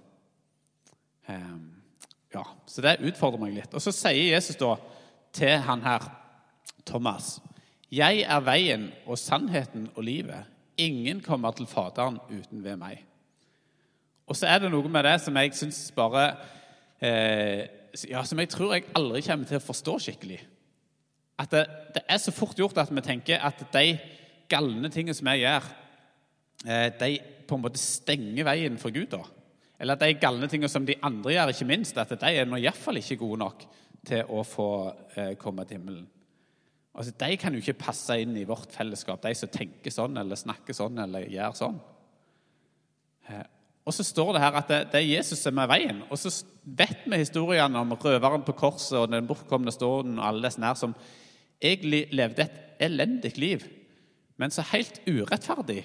Um, 1.30 1.80
ja, 2.34 2.44
Så 2.66 2.82
det 2.84 3.00
utfordrer 3.06 3.42
meg 3.42 3.56
litt. 3.56 3.74
Og 3.74 3.82
så 3.82 3.94
sier 3.94 4.34
Jesus 4.34 4.58
da 4.60 4.76
til 5.34 5.58
han 5.66 5.82
her, 5.82 6.10
Thomas, 6.86 7.40
'Jeg 7.90 8.22
er 8.22 8.40
veien 8.40 8.92
og 9.06 9.18
sannheten 9.18 9.90
og 9.96 10.04
livet. 10.04 10.46
Ingen 10.78 11.20
kommer 11.20 11.50
til 11.50 11.66
Faderen 11.66 12.18
uten 12.30 12.64
ved 12.64 12.76
meg.' 12.76 13.04
Og 14.26 14.36
så 14.36 14.46
er 14.46 14.58
det 14.58 14.70
noe 14.70 14.88
med 14.88 15.04
det 15.04 15.20
som 15.20 15.36
jeg 15.36 15.54
syns 15.54 15.92
bare 15.96 16.36
eh, 17.02 17.66
ja, 18.08 18.22
Som 18.24 18.38
jeg 18.38 18.48
tror 18.48 18.74
jeg 18.74 18.84
aldri 18.94 19.20
kommer 19.26 19.46
til 19.46 19.58
å 19.58 19.64
forstå 19.64 19.98
skikkelig. 19.98 20.38
At 21.40 21.52
det, 21.54 21.64
det, 21.94 22.04
er 22.04 22.20
så 22.20 22.34
fort 22.34 22.58
gjort 22.58 22.78
at 22.82 22.92
vi 22.92 23.02
tenker 23.04 23.40
at 23.40 23.62
de 23.72 23.84
galne 24.50 24.90
tingene 24.92 25.16
som 25.16 25.28
vi 25.30 25.40
gjør, 25.40 25.68
eh, 26.66 26.88
de 27.00 27.10
på 27.48 27.56
en 27.56 27.64
måte 27.64 27.80
stenger 27.80 28.46
veien 28.46 28.78
for 28.78 28.92
Gud. 28.94 29.08
da. 29.14 29.24
Eller 29.80 29.96
at 29.96 30.04
de 30.04 30.18
galne 30.20 30.48
tingene 30.50 30.68
som 30.68 30.86
de 30.86 30.98
andre 31.02 31.34
gjør, 31.34 31.52
ikke 31.54 31.70
minst, 31.70 31.98
at 31.98 32.12
de 32.12 32.32
er 32.36 32.48
nå 32.48 32.60
iallfall 32.60 33.00
ikke 33.00 33.22
gode 33.22 33.40
nok 33.40 33.64
til 34.06 34.28
å 34.28 34.42
få 34.44 34.70
eh, 35.16 35.36
komme 35.40 35.64
til 35.64 35.80
himmelen. 35.80 36.08
Altså, 36.94 37.14
De 37.16 37.36
kan 37.40 37.54
jo 37.54 37.62
ikke 37.62 37.78
passe 37.86 38.16
inn 38.20 38.34
i 38.36 38.44
vårt 38.48 38.74
fellesskap, 38.74 39.22
de 39.22 39.32
som 39.38 39.48
tenker 39.52 39.94
sånn 39.94 40.18
eller 40.20 40.36
snakker 40.36 40.76
sånn 40.76 40.98
eller 41.00 41.28
gjør 41.30 41.56
sånn. 41.56 41.80
Eh, 43.30 43.46
og 43.88 43.94
så 43.96 44.04
står 44.04 44.34
det 44.36 44.42
her 44.42 44.58
at 44.58 44.68
det, 44.68 44.98
er 45.00 45.06
Jesus 45.06 45.40
som 45.40 45.58
er 45.58 45.70
veien. 45.70 46.02
Og 46.12 46.18
så 46.20 46.30
vet 46.62 47.06
vi 47.08 47.22
historiene 47.22 47.80
om 47.80 47.96
røveren 47.96 48.44
på 48.46 48.54
korset 48.58 48.98
og 49.00 49.08
den 49.10 49.26
bortkomne 49.26 49.72
stålen 49.74 50.18
og 50.18 50.26
alle 50.26 50.44
disse 50.46 50.62
her 50.62 50.76
som 50.78 50.92
egentlig 51.60 52.08
levde 52.12 52.46
et 52.46 52.84
elendig 52.86 53.36
liv, 53.38 53.64
men 54.40 54.50
så 54.50 54.64
helt 54.72 55.00
urettferdig 55.08 55.84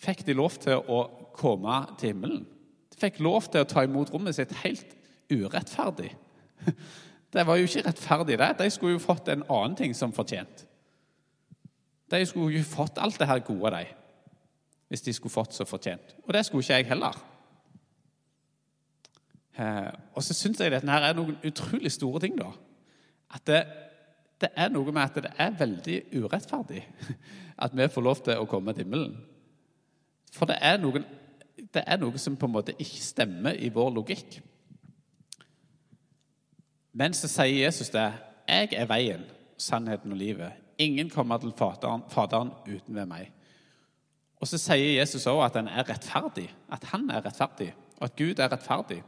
fikk 0.00 0.24
de 0.26 0.36
lov 0.36 0.56
til 0.60 0.80
å 0.80 1.02
komme 1.36 1.82
til 2.00 2.12
himmelen 2.12 2.42
De 2.90 2.98
fikk 3.00 3.20
lov 3.24 3.48
til 3.48 3.62
å 3.62 3.68
ta 3.68 3.84
imot 3.86 4.12
rommet 4.12 4.36
sitt 4.36 4.52
helt 4.64 4.96
urettferdig. 5.30 6.10
Det 7.32 7.46
var 7.46 7.56
jo 7.56 7.68
ikke 7.68 7.84
rettferdig, 7.86 8.38
det. 8.40 8.48
De 8.58 8.66
skulle 8.74 8.96
jo 8.96 9.02
fått 9.02 9.28
en 9.30 9.44
annen 9.46 9.76
ting 9.78 9.92
som 9.94 10.10
fortjent. 10.12 10.64
De 12.10 12.18
skulle 12.26 12.58
jo 12.58 12.64
fått 12.66 12.98
alt 12.98 13.20
det 13.22 13.28
her 13.30 13.38
gode, 13.46 13.70
de, 13.70 13.84
hvis 14.90 15.04
de 15.06 15.14
skulle 15.14 15.32
fått 15.32 15.54
så 15.54 15.64
fortjent. 15.64 16.16
Og 16.26 16.34
det 16.34 16.42
skulle 16.46 16.64
ikke 16.66 16.80
jeg 16.80 16.88
heller. 16.90 17.20
Eh, 19.54 19.92
og 20.14 20.26
så 20.26 20.34
syns 20.34 20.58
jeg 20.58 20.74
dette 20.74 20.90
her 20.90 21.06
er 21.06 21.14
noen 21.14 21.38
utrolig 21.46 21.92
store 21.94 22.24
ting, 22.26 22.34
da. 22.38 22.50
At 23.30 23.46
det, 23.46 23.62
det 24.40 24.50
er 24.56 24.70
noe 24.72 24.92
med 24.92 25.02
at 25.02 25.18
det 25.24 25.32
er 25.36 25.56
veldig 25.58 25.96
urettferdig 26.16 26.84
at 27.64 27.76
vi 27.76 27.88
får 27.92 28.06
lov 28.06 28.22
til 28.24 28.40
å 28.40 28.48
komme 28.48 28.72
til 28.74 28.86
himmelen. 28.86 29.16
For 30.32 30.48
det 30.48 30.58
er 30.64 30.78
noen 30.80 31.04
det 31.74 31.82
er 31.86 31.98
noe 32.00 32.18
som 32.18 32.38
på 32.40 32.48
en 32.48 32.54
måte 32.54 32.74
ikke 32.78 33.02
stemmer 33.04 33.58
i 33.58 33.68
vår 33.72 33.90
logikk. 33.98 34.38
Men 36.96 37.14
så 37.14 37.28
sier 37.30 37.66
Jesus 37.66 37.92
det. 37.94 38.08
'Jeg 38.48 38.72
er 38.72 38.86
veien, 38.90 39.22
sannheten 39.58 40.12
og 40.12 40.18
livet.' 40.18 40.52
'Ingen 40.78 41.10
kommer 41.10 41.38
til 41.38 41.52
Faderen, 41.56 42.02
faderen 42.08 42.50
uten 42.66 42.94
ved 42.94 43.06
meg.' 43.06 43.30
Og 44.40 44.48
så 44.48 44.58
sier 44.58 44.98
Jesus 44.98 45.26
òg 45.26 45.44
at 45.44 45.56
han 45.56 45.68
er 45.68 45.88
rettferdig. 45.88 46.48
At 46.72 46.84
han 46.84 47.10
er 47.10 47.24
rettferdig, 47.24 47.74
og 47.98 48.04
at 48.04 48.16
Gud 48.16 48.38
er 48.38 48.52
rettferdig. 48.52 49.02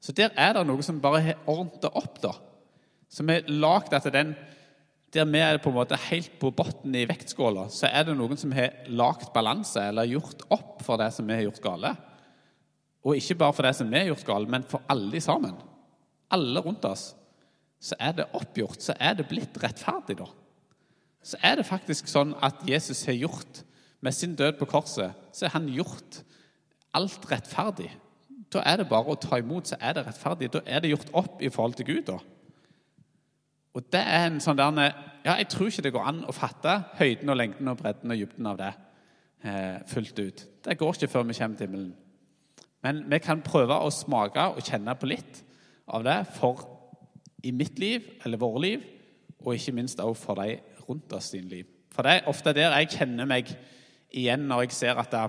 Så 0.00 0.12
der 0.12 0.28
er 0.36 0.52
det 0.52 0.66
noe 0.66 0.82
som 0.82 1.00
bare 1.00 1.20
har 1.20 1.38
ordnet 1.46 1.84
opp, 1.84 2.22
da. 2.22 2.32
Som 3.08 3.30
har 3.32 3.48
lagd 3.48 3.94
at 3.96 4.08
den 4.12 4.34
der 5.14 5.24
vi 5.24 5.40
er 5.40 5.56
på 5.56 5.70
en 5.70 5.78
måte 5.78 5.96
helt 6.10 6.34
på 6.40 6.50
bunnen 6.52 6.96
i 6.98 7.06
vektskåla, 7.08 7.68
så 7.72 7.88
er 7.88 8.04
det 8.04 8.16
noen 8.18 8.36
som 8.36 8.52
har 8.52 8.74
lagd 8.92 9.30
balanse 9.32 9.80
eller 9.80 10.08
gjort 10.10 10.44
opp 10.52 10.82
for 10.84 11.00
det 11.00 11.08
som 11.16 11.24
vi 11.24 11.38
har 11.38 11.46
gjort 11.46 11.62
gale. 11.64 11.94
Og 13.08 13.16
ikke 13.16 13.38
bare 13.40 13.56
for 13.56 13.64
det 13.64 13.72
som 13.78 13.88
vi 13.88 13.96
har 14.02 14.10
gjort 14.10 14.26
gale, 14.28 14.50
men 14.52 14.66
for 14.68 14.84
alle 14.92 15.20
sammen. 15.24 15.54
Alle 16.30 16.60
rundt 16.60 16.84
oss. 16.84 17.14
Så 17.80 17.96
er 17.98 18.18
det 18.18 18.28
oppgjort, 18.36 18.82
så 18.84 18.96
er 19.00 19.16
det 19.16 19.28
blitt 19.30 19.56
rettferdig, 19.62 20.18
da. 20.18 20.26
Så 21.24 21.40
er 21.42 21.56
det 21.56 21.66
faktisk 21.66 22.10
sånn 22.10 22.34
at 22.44 22.60
Jesus 22.66 23.04
har 23.08 23.16
gjort 23.16 23.64
Med 24.00 24.14
sin 24.14 24.36
død 24.38 24.60
på 24.60 24.66
korset 24.70 25.10
så 25.34 25.48
har 25.48 25.56
han 25.56 25.64
gjort 25.74 26.20
alt 26.94 27.24
rettferdig. 27.26 27.88
Da 28.46 28.62
er 28.62 28.76
det 28.78 28.84
bare 28.86 29.10
å 29.10 29.18
ta 29.18 29.40
imot, 29.42 29.66
så 29.66 29.74
er 29.82 29.96
det 29.96 30.04
rettferdig. 30.06 30.52
Da 30.54 30.60
er 30.62 30.84
det 30.84 30.92
gjort 30.92 31.10
opp 31.18 31.42
i 31.42 31.50
forhold 31.50 31.74
til 31.74 31.88
Gud. 31.88 32.04
da. 32.06 32.20
Og 33.78 33.84
det 33.94 34.00
er 34.02 34.24
en 34.26 34.40
sånn 34.42 34.58
der, 34.58 34.90
ja, 35.22 35.36
Jeg 35.38 35.48
tror 35.52 35.68
ikke 35.70 35.84
det 35.86 35.94
går 35.94 36.06
an 36.10 36.24
å 36.26 36.34
fatte 36.34 36.72
høyden 36.98 37.30
og 37.30 37.36
lengden 37.38 37.70
og 37.70 37.78
bredden 37.78 38.10
og 38.10 38.18
dybden 38.18 38.48
av 38.50 38.58
det 38.58 38.72
eh, 39.46 39.76
fullt 39.86 40.18
ut. 40.18 40.42
Det 40.66 40.78
går 40.78 40.96
ikke 40.96 41.10
før 41.12 41.28
vi 41.28 41.36
kommer 41.38 41.60
til 41.60 41.68
himmelen. 41.68 41.92
Men 42.82 43.04
vi 43.10 43.20
kan 43.22 43.44
prøve 43.46 43.76
å 43.78 43.92
smake 43.94 44.48
og 44.54 44.66
kjenne 44.66 44.96
på 44.98 45.10
litt 45.10 45.44
av 45.94 46.02
det 46.06 46.18
for 46.34 46.64
i 47.46 47.52
mitt 47.54 47.78
liv, 47.78 48.02
eller 48.26 48.40
våre 48.40 48.64
liv, 48.64 48.82
og 49.44 49.54
ikke 49.54 49.76
minst 49.78 50.02
også 50.02 50.24
for 50.24 50.42
de 50.42 50.58
rundt 50.88 51.14
oss 51.14 51.30
sin 51.30 51.46
liv. 51.50 51.66
For 51.94 52.02
det 52.02 52.16
er 52.16 52.30
ofte 52.30 52.54
der 52.56 52.74
jeg 52.80 52.90
kjenner 52.96 53.30
meg 53.30 53.50
igjen 54.10 54.48
når 54.50 54.66
jeg 54.66 54.78
ser 54.80 54.98
at 54.98 55.14
det, 55.14 55.28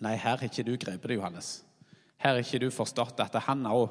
Nei, 0.00 0.14
her 0.16 0.38
har 0.40 0.46
ikke 0.46 0.64
du 0.64 0.72
grepet 0.80 1.10
det, 1.10 1.16
Johannes. 1.18 1.48
Her 2.16 2.32
har 2.32 2.38
ikke 2.40 2.62
du 2.62 2.70
forstått 2.72 3.20
at 3.20 3.34
han 3.44 3.66
òg, 3.68 3.90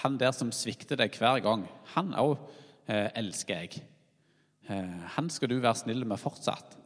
han 0.00 0.16
der 0.16 0.32
som 0.32 0.48
svikter 0.48 0.96
deg 0.96 1.12
hver 1.20 1.42
gang, 1.44 1.66
han 1.92 2.14
òg 2.16 2.38
elsker 2.86 3.62
jeg. 3.64 3.82
Eh, 4.68 5.02
han 5.16 5.30
skal 5.30 5.50
du 5.50 5.58
være 5.60 5.78
snill 5.78 6.04
med 6.08 6.20
fortsatt. 6.20 6.76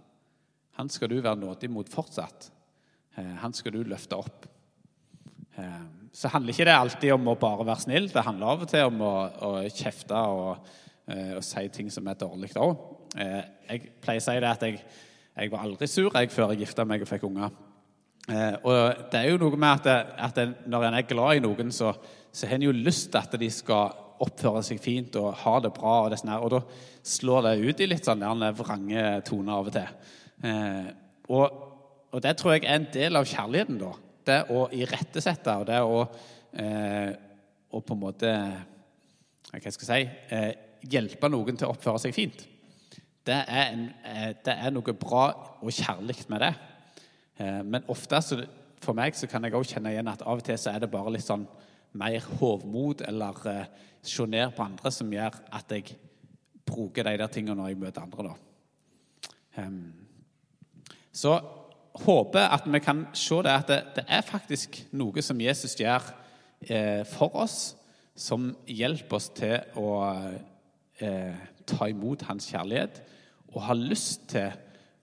Han 0.80 0.88
skal 0.92 1.10
du 1.12 1.20
være 1.20 1.40
nådig 1.40 1.70
mot 1.72 1.88
fortsatt. 1.88 2.50
Eh, 3.16 3.36
han 3.40 3.56
skal 3.56 3.74
du 3.74 3.82
løfte 3.84 4.18
opp. 4.20 4.48
Så 6.14 6.30
handler 6.32 6.54
ikke 6.54 6.64
det 6.64 6.72
alltid 6.72 7.10
om 7.12 7.26
å 7.28 7.36
bare 7.36 7.66
være 7.68 7.82
snill. 7.82 8.06
Det 8.08 8.22
handler 8.24 8.52
av 8.52 8.62
og 8.64 8.68
til 8.70 8.86
om 8.86 9.02
å, 9.04 9.14
å 9.44 9.50
kjefte 9.68 10.16
og, 10.16 10.70
og, 11.10 11.42
si 11.44 11.64
ting 11.74 11.90
som 11.92 12.06
er 12.08 12.16
dårlig 12.16 12.48
òg. 12.56 12.78
Jeg 13.12 13.90
pleier 14.00 14.22
å 14.22 14.24
si 14.24 14.36
det 14.40 14.48
at 14.48 14.64
jeg, 14.64 14.78
jeg 15.34 15.52
var 15.52 15.66
aldri 15.66 15.88
sur 15.90 16.08
jeg, 16.08 16.30
før 16.32 16.54
jeg 16.54 16.62
gifta 16.62 16.86
meg 16.88 17.04
og 17.04 17.10
fikk 17.10 17.26
unger. 17.28 17.52
Og 18.62 18.72
det 19.12 19.20
er 19.20 19.28
jo 19.28 19.42
noe 19.42 19.60
med 19.60 19.90
at, 19.90 20.16
at 20.30 20.40
når 20.70 20.88
en 20.88 20.98
er 21.02 21.08
glad 21.10 21.42
i 21.42 21.44
noen, 21.44 21.74
så, 21.76 21.92
så 22.32 22.48
har 22.48 22.56
en 22.56 22.68
jo 22.70 22.78
lyst 22.78 23.10
til 23.12 23.20
at 23.20 23.36
de 23.42 23.50
skal 23.52 23.92
oppføre 24.20 24.62
seg 24.66 24.80
fint 24.82 25.16
og 25.20 25.32
ha 25.42 25.56
det 25.64 25.72
bra. 25.76 25.96
Og, 26.04 26.10
det 26.12 26.20
sånn 26.20 26.34
og 26.36 26.50
da 26.54 26.60
slår 27.06 27.48
det 27.48 27.54
ut 27.64 27.82
i 27.82 27.88
litt 27.88 28.08
sånn 28.08 28.24
vrange 28.58 29.04
toner 29.28 29.56
av 29.56 29.70
og 29.70 29.76
til. 29.76 30.14
Eh, 30.44 30.90
og, 31.30 31.60
og, 32.10 32.18
det 32.24 32.36
tror 32.38 32.56
jeg 32.56 32.66
er 32.66 32.78
en 32.78 32.88
del 32.92 33.20
av 33.20 33.28
kjærligheten. 33.28 33.80
da. 33.80 33.92
Det 34.30 34.40
å 34.52 34.66
irettesette 34.76 35.56
og 35.62 35.66
det 35.70 35.80
å, 35.80 36.02
eh, 36.52 37.10
å 37.70 37.80
på 37.80 37.96
en 37.96 38.04
måte 38.04 38.34
Hva 39.50 39.58
skal 39.72 39.72
jeg 39.72 40.10
si 40.10 40.34
eh, 40.36 40.50
Hjelpe 40.90 41.28
noen 41.28 41.58
til 41.58 41.68
å 41.68 41.74
oppføre 41.74 42.00
seg 42.00 42.14
fint. 42.16 42.46
Det 43.26 43.36
er, 43.36 43.66
en, 43.74 43.82
eh, 44.08 44.30
det 44.44 44.54
er 44.54 44.70
noe 44.72 44.94
bra 44.96 45.26
og 45.60 45.72
kjærlig 45.76 46.22
med 46.32 46.40
det. 46.40 46.54
Eh, 47.36 47.60
men 47.64 47.84
ofte 47.92 48.20
så, 48.24 48.38
for 48.80 48.96
meg 48.96 49.16
så 49.16 49.28
kan 49.28 49.44
jeg 49.44 49.54
også 49.54 49.76
kjenne 49.76 49.92
igjen 49.92 50.08
at 50.08 50.24
av 50.24 50.40
og 50.40 50.46
til 50.46 50.56
så 50.60 50.72
er 50.72 50.80
det 50.80 50.88
bare 50.92 51.12
litt 51.12 51.26
sånn 51.26 51.44
mer 51.92 52.26
hovmod 52.40 53.02
eller 53.08 53.46
eh, 53.50 53.64
se 54.02 54.26
ned 54.26 54.54
på 54.56 54.64
andre 54.64 54.92
som 54.94 55.10
gjør 55.12 55.40
at 55.52 55.74
jeg 55.74 55.96
bruker 56.66 57.06
de 57.06 57.16
der 57.18 57.32
tingene 57.32 57.58
når 57.58 57.72
jeg 57.72 57.80
møter 57.80 58.04
andre. 58.04 58.30
da. 58.30 59.64
Um, 59.64 59.92
så 61.12 61.40
håper 62.04 62.54
at 62.54 62.68
vi 62.70 62.78
kan 62.78 63.06
se 63.12 63.42
det 63.42 63.52
at 63.52 63.68
det, 63.68 63.80
det 63.96 64.04
er 64.08 64.22
faktisk 64.22 64.78
noe 64.92 65.22
som 65.22 65.40
Jesus 65.42 65.74
gjør 65.78 66.04
eh, 66.62 67.02
for 67.08 67.34
oss, 67.42 67.74
som 68.14 68.52
hjelper 68.68 69.16
oss 69.16 69.28
til 69.34 69.58
å 69.80 69.90
eh, 71.00 71.34
ta 71.66 71.88
imot 71.90 72.22
hans 72.28 72.46
kjærlighet 72.52 73.02
og 73.50 73.62
ha 73.66 73.74
lyst 73.74 74.28
til 74.30 74.52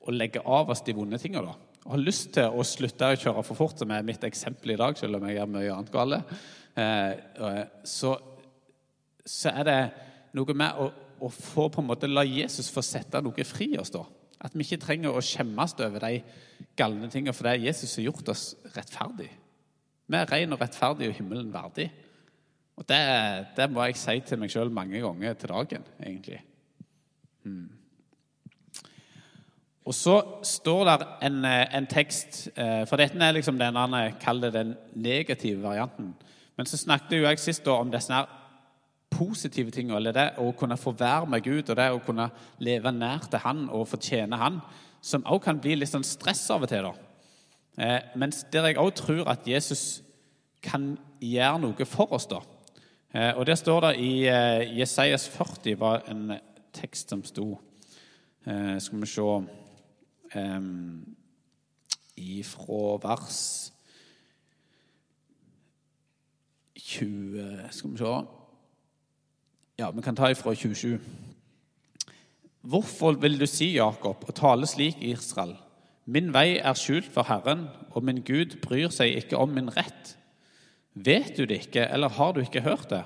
å 0.07 0.13
legge 0.15 0.43
av 0.45 0.71
oss 0.71 0.83
de 0.85 0.95
vonde 0.95 1.19
tingene. 1.19 1.51
da. 1.51 1.66
Har 1.87 2.01
lyst 2.01 2.33
til 2.35 2.51
å 2.51 2.63
slutte 2.67 3.11
å 3.13 3.19
kjøre 3.19 3.43
for 3.47 3.59
fort, 3.59 3.79
som 3.79 3.91
er 3.95 4.05
mitt 4.05 4.23
eksempel 4.27 4.73
i 4.73 4.79
dag, 4.79 4.97
selv 4.99 5.19
om 5.19 5.27
jeg 5.27 5.37
gjør 5.37 5.53
mye 5.53 5.75
annet 5.75 5.93
galt. 5.93 6.33
Eh, 6.77 7.61
så 7.87 8.15
så 9.27 9.51
er 9.51 9.67
det 9.67 9.79
noe 10.37 10.55
med 10.57 10.79
å, 10.79 10.87
å, 11.19 11.29
få 11.31 11.67
på 11.73 11.83
en 11.83 11.89
måte 11.89 12.09
la 12.09 12.23
Jesus 12.25 12.71
få 12.73 12.83
sette 12.85 13.21
noe 13.23 13.47
fri 13.47 13.73
oss. 13.79 13.91
da. 13.93 14.05
At 14.39 14.55
vi 14.55 14.65
ikke 14.65 14.81
trenger 14.85 15.15
å 15.15 15.23
skjemmes 15.23 15.75
over 15.83 16.03
de 16.03 16.21
galne 16.77 17.09
tingene, 17.11 17.35
for 17.35 17.47
det 17.47 17.55
er 17.55 17.67
Jesus 17.67 17.91
som 17.91 18.01
har 18.01 18.11
gjort 18.11 18.33
oss 18.33 18.45
rettferdig. 18.75 19.29
Vi 20.07 20.19
er 20.19 20.29
ren 20.31 20.55
og 20.55 20.61
rettferdig 20.63 21.09
og 21.09 21.17
himmelen 21.17 21.51
verdig. 21.51 21.89
Og 22.77 22.85
det, 22.87 23.01
det 23.57 23.67
må 23.73 23.87
jeg 23.87 23.97
si 23.99 24.19
til 24.23 24.39
meg 24.39 24.53
sjøl 24.53 24.71
mange 24.71 25.01
ganger 25.03 25.35
til 25.35 25.51
dagen, 25.51 25.87
egentlig. 25.99 26.39
Hmm. 27.43 27.71
Og 29.87 29.95
så 29.95 30.17
står 30.43 30.81
der 30.85 31.03
en, 31.23 31.45
en 31.47 31.85
tekst 31.87 32.49
eh, 32.59 32.83
For 32.89 32.99
dette 32.99 33.21
er 33.23 33.35
liksom 33.37 33.59
den 33.59 33.77
kall 33.79 34.17
kaller 34.19 34.51
den 34.51 34.75
negative 34.93 35.63
varianten. 35.63 36.13
Men 36.57 36.65
så 36.65 36.77
snakket 36.77 37.17
jo 37.17 37.23
jeg 37.23 37.39
sist 37.39 37.67
om 37.71 37.91
disse 37.91 38.13
her 38.13 38.27
positive 39.09 39.71
tingene. 39.71 39.95
Eller 39.95 40.11
det 40.11 40.27
å 40.43 40.51
kunne 40.51 40.77
få 40.77 40.91
være 40.91 41.29
med 41.31 41.43
Gud 41.45 41.69
og 41.69 41.77
det 41.79 41.87
å 41.93 42.01
kunne 42.03 42.29
leve 42.59 42.91
nær 42.91 43.29
til 43.31 43.39
Han 43.45 43.69
og 43.69 43.87
fortjene 43.87 44.39
Han. 44.41 44.59
Som 45.01 45.23
også 45.23 45.45
kan 45.45 45.61
bli 45.63 45.77
litt 45.77 45.93
sånn 45.93 46.03
stress 46.03 46.43
av 46.51 46.65
og 46.67 46.71
til. 46.71 46.83
da. 46.83 46.93
Eh, 47.77 48.01
mens 48.15 48.43
der 48.51 48.67
jeg 48.67 48.81
òg 48.81 48.91
tror 48.97 49.29
at 49.31 49.47
Jesus 49.47 50.01
kan 50.61 50.97
gjøre 51.21 51.61
noe 51.63 51.85
for 51.85 52.11
oss. 52.11 52.27
da. 52.27 52.41
Eh, 53.13 53.37
og 53.37 53.45
Der 53.45 53.55
står 53.55 53.79
det 53.87 53.99
i 53.99 54.27
eh, 54.27 54.79
Jesajas 54.79 55.29
40 55.29 55.79
var 55.79 56.03
en 56.11 56.33
tekst 56.73 57.09
som 57.09 57.23
sto 57.23 57.53
eh, 58.45 58.75
Skal 58.79 58.99
vi 58.99 59.07
se 59.07 59.21
Ifra 62.17 62.97
vers 63.03 63.71
20 66.75 67.67
Skal 67.71 67.91
vi 67.91 67.97
se 67.97 68.15
Ja, 69.79 69.91
vi 69.91 70.01
kan 70.01 70.15
ta 70.15 70.29
ifra 70.29 70.55
27. 70.55 70.99
Hvorfor 72.61 73.11
vil 73.11 73.39
du 73.39 73.45
si, 73.45 73.75
Jakob, 73.75 74.23
og 74.27 74.35
tale 74.35 74.67
slik, 74.67 74.97
Israel? 75.01 75.55
Min 76.05 76.33
vei 76.33 76.57
er 76.57 76.73
skjult 76.73 77.05
for 77.13 77.27
Herren, 77.27 77.67
og 77.91 78.03
min 78.03 78.23
Gud 78.25 78.57
bryr 78.63 78.89
seg 78.89 79.15
ikke 79.19 79.37
om 79.37 79.53
min 79.53 79.69
rett. 79.69 80.17
Vet 80.93 81.37
du 81.37 81.45
det 81.45 81.67
ikke, 81.67 81.85
eller 81.93 82.09
har 82.09 82.33
du 82.33 82.39
ikke 82.41 82.65
hørt 82.65 82.89
det? 82.89 83.03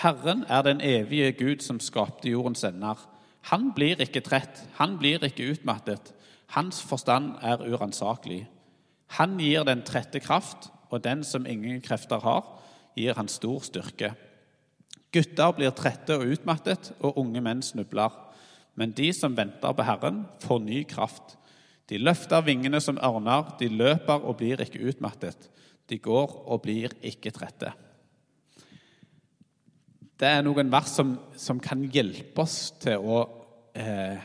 Herren 0.00 0.44
er 0.48 0.62
den 0.62 0.80
evige 0.80 1.32
Gud 1.32 1.60
som 1.62 1.80
skapte 1.80 2.30
jordens 2.30 2.64
ender. 2.64 2.96
Han 3.52 3.72
blir 3.76 4.00
ikke 4.00 4.24
trett, 4.24 4.64
han 4.80 4.96
blir 4.98 5.22
ikke 5.24 5.50
utmattet. 5.52 6.14
Hans 6.54 6.82
forstand 6.86 7.34
er 7.42 7.62
uransakelig. 7.66 8.44
Han 9.18 9.38
gir 9.42 9.66
den 9.66 9.82
trette 9.86 10.20
kraft, 10.22 10.70
og 10.90 11.02
den 11.04 11.24
som 11.26 11.46
ingen 11.46 11.80
krefter 11.82 12.22
har, 12.22 12.46
gir 12.94 13.16
han 13.18 13.28
stor 13.28 13.62
styrke. 13.66 14.12
Gutter 15.14 15.54
blir 15.54 15.74
trette 15.74 16.16
og 16.18 16.30
utmattet, 16.34 16.92
og 17.02 17.18
unge 17.18 17.42
menn 17.42 17.62
snubler. 17.62 18.14
Men 18.74 18.94
de 18.94 19.12
som 19.14 19.36
venter 19.36 19.74
på 19.74 19.86
Herren, 19.86 20.24
får 20.42 20.62
ny 20.62 20.82
kraft. 20.90 21.36
De 21.90 21.98
løfter 22.00 22.42
vingene 22.46 22.80
som 22.82 22.98
ørner, 22.98 23.54
de 23.60 23.68
løper 23.70 24.22
og 24.22 24.38
blir 24.40 24.62
ikke 24.64 24.82
utmattet. 24.90 25.50
De 25.90 25.98
går 26.02 26.38
og 26.48 26.62
blir 26.64 26.94
ikke 27.04 27.34
trette. 27.34 27.74
Det 30.14 30.30
er 30.30 30.44
noen 30.46 30.70
vers 30.72 30.94
som, 30.94 31.16
som 31.36 31.58
kan 31.60 31.82
hjelpe 31.92 32.44
oss 32.44 32.72
til 32.80 33.02
å, 33.02 33.18
eh, 33.74 34.22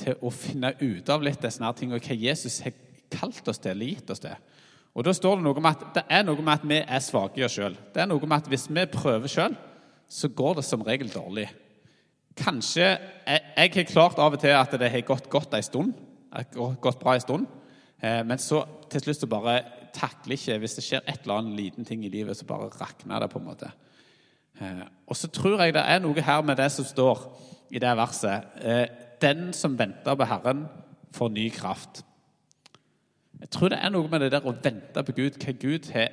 til 0.00 0.16
å 0.20 0.32
finne 0.34 0.72
ut 0.80 1.12
av 1.12 1.22
litt 1.24 1.42
disse 1.42 1.72
tingene, 1.78 2.00
hva 2.00 2.16
Jesus 2.16 2.60
har 2.64 2.76
kalt 3.10 3.48
oss 3.50 3.60
til 3.60 3.74
eller 3.74 3.92
gitt 3.94 4.10
oss 4.12 4.22
til. 4.22 4.36
Og 4.94 5.06
da 5.06 5.14
står 5.14 5.36
Det 5.38 5.44
noe 5.44 5.58
om 5.60 5.70
at 5.70 5.82
det 5.94 6.04
er 6.10 6.24
noe 6.26 6.42
med 6.42 6.54
at 6.56 6.66
vi 6.66 6.78
er 6.80 7.02
svake 7.04 7.40
i 7.40 7.44
oss 7.46 7.54
sjøl. 7.54 7.76
Det 7.94 8.02
er 8.02 8.08
noe 8.10 8.26
med 8.26 8.38
at 8.40 8.48
hvis 8.50 8.66
vi 8.70 8.86
prøver 8.90 9.30
sjøl, 9.30 9.54
så 10.10 10.28
går 10.28 10.58
det 10.58 10.64
som 10.66 10.82
regel 10.82 11.10
dårlig. 11.12 11.46
Kanskje 12.36 12.86
Jeg, 13.26 13.40
jeg 13.56 13.72
har 13.74 13.90
klart 13.90 14.18
av 14.18 14.34
og 14.34 14.40
til 14.40 14.54
at 14.56 14.72
det 14.80 14.90
har 14.90 15.06
gått 15.06 15.28
godt 15.30 15.54
en 15.54 15.62
stund, 15.62 15.92
gått 16.54 16.98
bra 16.98 17.14
en 17.14 17.22
stund. 17.22 17.46
Eh, 18.02 18.22
men 18.26 18.38
så 18.38 18.64
til 18.90 19.04
slutt 19.04 19.20
så 19.20 19.28
bare 19.30 19.60
takler 19.94 20.36
ikke 20.36 20.58
Hvis 20.62 20.76
det 20.78 20.84
skjer 20.86 21.00
et 21.04 21.22
eller 21.22 21.40
annet 21.40 21.56
liten 21.58 21.84
ting 21.84 22.04
i 22.04 22.10
livet, 22.10 22.36
så 22.36 22.46
bare 22.46 22.70
rakner 22.80 23.20
det. 23.20 23.30
på 23.30 23.38
en 23.38 23.44
måte. 23.44 23.70
Eh, 24.60 24.82
og 25.06 25.16
så 25.16 25.28
tror 25.28 25.62
jeg 25.62 25.74
det 25.74 25.84
er 25.86 26.00
noe 26.02 26.20
her 26.20 26.42
med 26.42 26.56
det 26.56 26.70
som 26.72 26.84
står 26.84 27.24
i 27.70 27.78
det 27.78 27.96
verset. 27.96 28.46
Eh, 28.62 28.86
Den 29.20 29.52
som 29.56 29.78
venter 29.78 30.16
på 30.16 30.28
Herren, 30.28 30.64
får 31.12 31.32
ny 31.34 31.48
kraft. 31.50 32.04
Jeg 33.40 33.50
tror 33.50 33.72
det 33.72 33.78
er 33.80 33.92
noe 33.92 34.08
med 34.10 34.22
det 34.22 34.32
der 34.34 34.46
å 34.46 34.54
vente 34.54 35.02
på 35.04 35.14
Gud, 35.16 35.38
hva 35.40 35.54
Gud 35.58 35.88
har, 35.94 36.12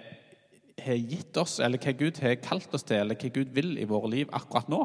har 0.82 1.02
gitt 1.12 1.38
oss, 1.38 1.58
eller 1.64 1.82
hva 1.82 1.94
Gud 2.00 2.22
har 2.24 2.40
kalt 2.42 2.74
oss 2.74 2.88
til, 2.88 3.02
eller 3.02 3.20
hva 3.20 3.32
Gud 3.36 3.52
vil 3.56 3.76
i 3.78 3.88
våre 3.90 4.12
liv 4.14 4.32
akkurat 4.36 4.72
nå. 4.72 4.82